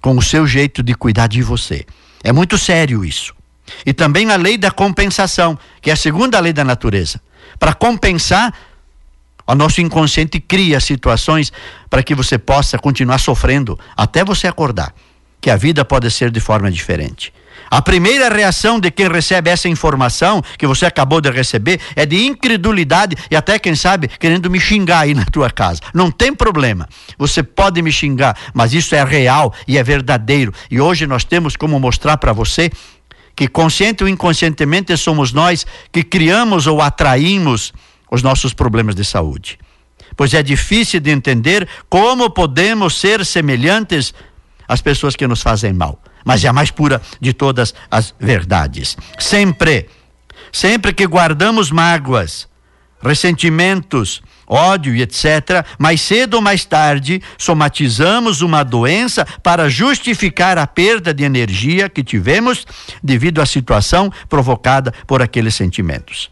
[0.00, 1.84] com o seu jeito de cuidar de você.
[2.22, 3.34] É muito sério isso.
[3.84, 7.20] E também a lei da compensação, que é a segunda lei da natureza.
[7.58, 8.52] Para compensar,
[9.46, 11.52] o nosso inconsciente cria situações
[11.88, 14.92] para que você possa continuar sofrendo até você acordar
[15.40, 17.32] que a vida pode ser de forma diferente.
[17.70, 22.24] A primeira reação de quem recebe essa informação que você acabou de receber é de
[22.24, 25.80] incredulidade e até, quem sabe, querendo me xingar aí na tua casa.
[25.92, 26.88] Não tem problema.
[27.18, 30.52] Você pode me xingar, mas isso é real e é verdadeiro.
[30.70, 32.70] E hoje nós temos como mostrar para você
[33.36, 37.72] que consciente ou inconscientemente somos nós que criamos ou atraímos
[38.10, 39.58] os nossos problemas de saúde.
[40.16, 44.14] Pois é difícil de entender como podemos ser semelhantes
[44.66, 48.96] às pessoas que nos fazem mal mas é a mais pura de todas as verdades.
[49.16, 49.88] Sempre,
[50.50, 52.48] sempre que guardamos mágoas,
[53.00, 60.66] ressentimentos, ódio e etc., mais cedo ou mais tarde somatizamos uma doença para justificar a
[60.66, 62.66] perda de energia que tivemos
[63.02, 66.30] devido à situação provocada por aqueles sentimentos.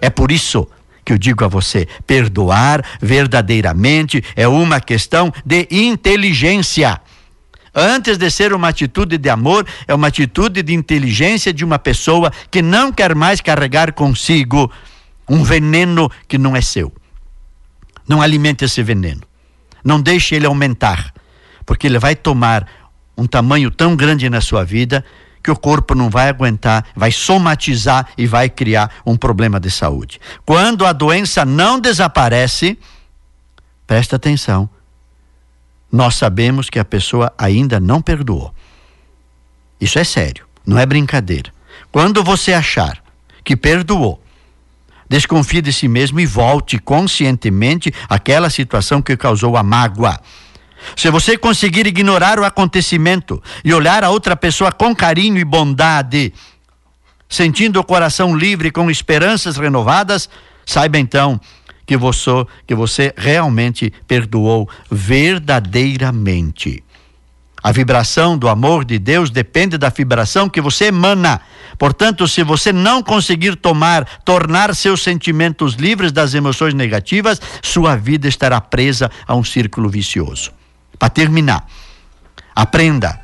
[0.00, 0.68] É por isso
[1.04, 7.00] que eu digo a você: perdoar verdadeiramente é uma questão de inteligência.
[7.78, 12.32] Antes de ser uma atitude de amor, é uma atitude de inteligência de uma pessoa
[12.50, 14.72] que não quer mais carregar consigo
[15.28, 16.90] um veneno que não é seu.
[18.08, 19.22] Não alimente esse veneno.
[19.84, 21.12] Não deixe ele aumentar,
[21.64, 22.66] porque ele vai tomar
[23.16, 25.04] um tamanho tão grande na sua vida
[25.42, 30.20] que o corpo não vai aguentar, vai somatizar e vai criar um problema de saúde.
[30.44, 32.76] Quando a doença não desaparece,
[33.86, 34.68] presta atenção,
[35.90, 38.52] nós sabemos que a pessoa ainda não perdoou.
[39.80, 41.52] Isso é sério, não é brincadeira.
[41.92, 43.00] Quando você achar
[43.44, 44.20] que perdoou,
[45.08, 50.20] desconfie de si mesmo e volte conscientemente àquela situação que causou a mágoa.
[50.94, 56.32] Se você conseguir ignorar o acontecimento e olhar a outra pessoa com carinho e bondade,
[57.28, 60.28] sentindo o coração livre com esperanças renovadas,
[60.64, 61.40] saiba então
[61.86, 62.30] que você,
[62.66, 66.82] que você realmente perdoou verdadeiramente.
[67.62, 71.40] A vibração do amor de Deus depende da vibração que você emana.
[71.78, 78.28] Portanto, se você não conseguir tomar, tornar seus sentimentos livres das emoções negativas, sua vida
[78.28, 80.52] estará presa a um círculo vicioso.
[80.98, 81.66] Para terminar,
[82.54, 83.20] aprenda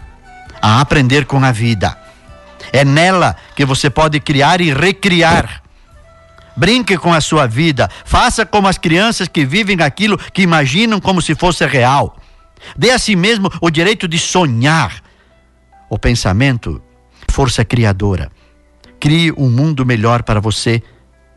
[0.60, 1.96] a aprender com a vida.
[2.72, 5.62] É nela que você pode criar e recriar
[6.56, 7.88] Brinque com a sua vida.
[8.04, 12.16] Faça como as crianças que vivem aquilo que imaginam como se fosse real.
[12.76, 15.02] Dê a si mesmo o direito de sonhar.
[15.88, 16.82] O pensamento,
[17.30, 18.30] força criadora.
[18.98, 20.82] Crie um mundo melhor para você,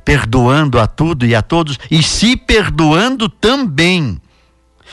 [0.04, 4.22] perdoando a tudo e a todos e se perdoando também.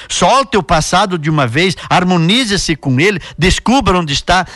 [0.09, 4.47] Solte o passado de uma vez, harmonize-se com ele, descubra onde está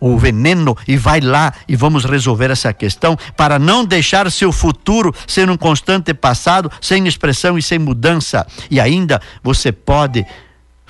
[0.00, 5.14] o veneno e vai lá e vamos resolver essa questão para não deixar seu futuro
[5.26, 8.46] ser um constante passado sem expressão e sem mudança.
[8.70, 10.24] E ainda você pode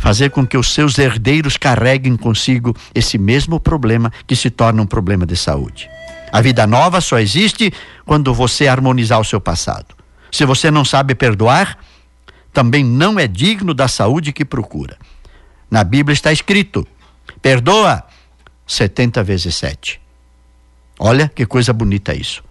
[0.00, 4.86] fazer com que os seus herdeiros carreguem consigo esse mesmo problema que se torna um
[4.86, 5.90] problema de saúde.
[6.32, 7.70] A vida nova só existe
[8.06, 9.94] quando você harmonizar o seu passado.
[10.32, 11.78] Se você não sabe perdoar,
[12.50, 14.96] também não é digno da saúde que procura.
[15.70, 16.86] Na Bíblia está escrito:
[17.42, 18.02] perdoa
[18.66, 20.00] 70 vezes 7.
[20.98, 22.42] Olha que coisa bonita isso.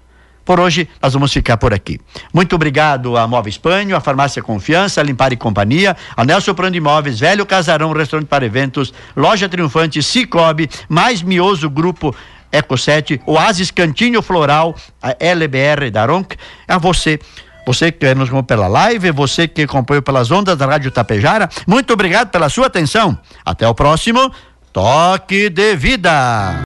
[0.49, 1.99] Por hoje, nós vamos ficar por aqui.
[2.33, 7.19] Muito obrigado a Móveis Espanho, a Farmácia Confiança, Limpar e Companhia, a Nelson Prando Imóveis,
[7.19, 12.15] Velho Casarão, Restaurante para Eventos, Loja Triunfante, Cicobi, Mais Mioso Grupo
[12.51, 16.35] Eco 7, Oasis Cantinho Floral, a LBR da Ronc,
[16.67, 17.19] a você
[17.63, 21.93] você que nos acompanhou pela live, você que acompanhou pelas ondas da Rádio Tapejara, muito
[21.93, 23.15] obrigado pela sua atenção.
[23.45, 24.31] Até o próximo
[24.73, 26.57] Toque de Vida.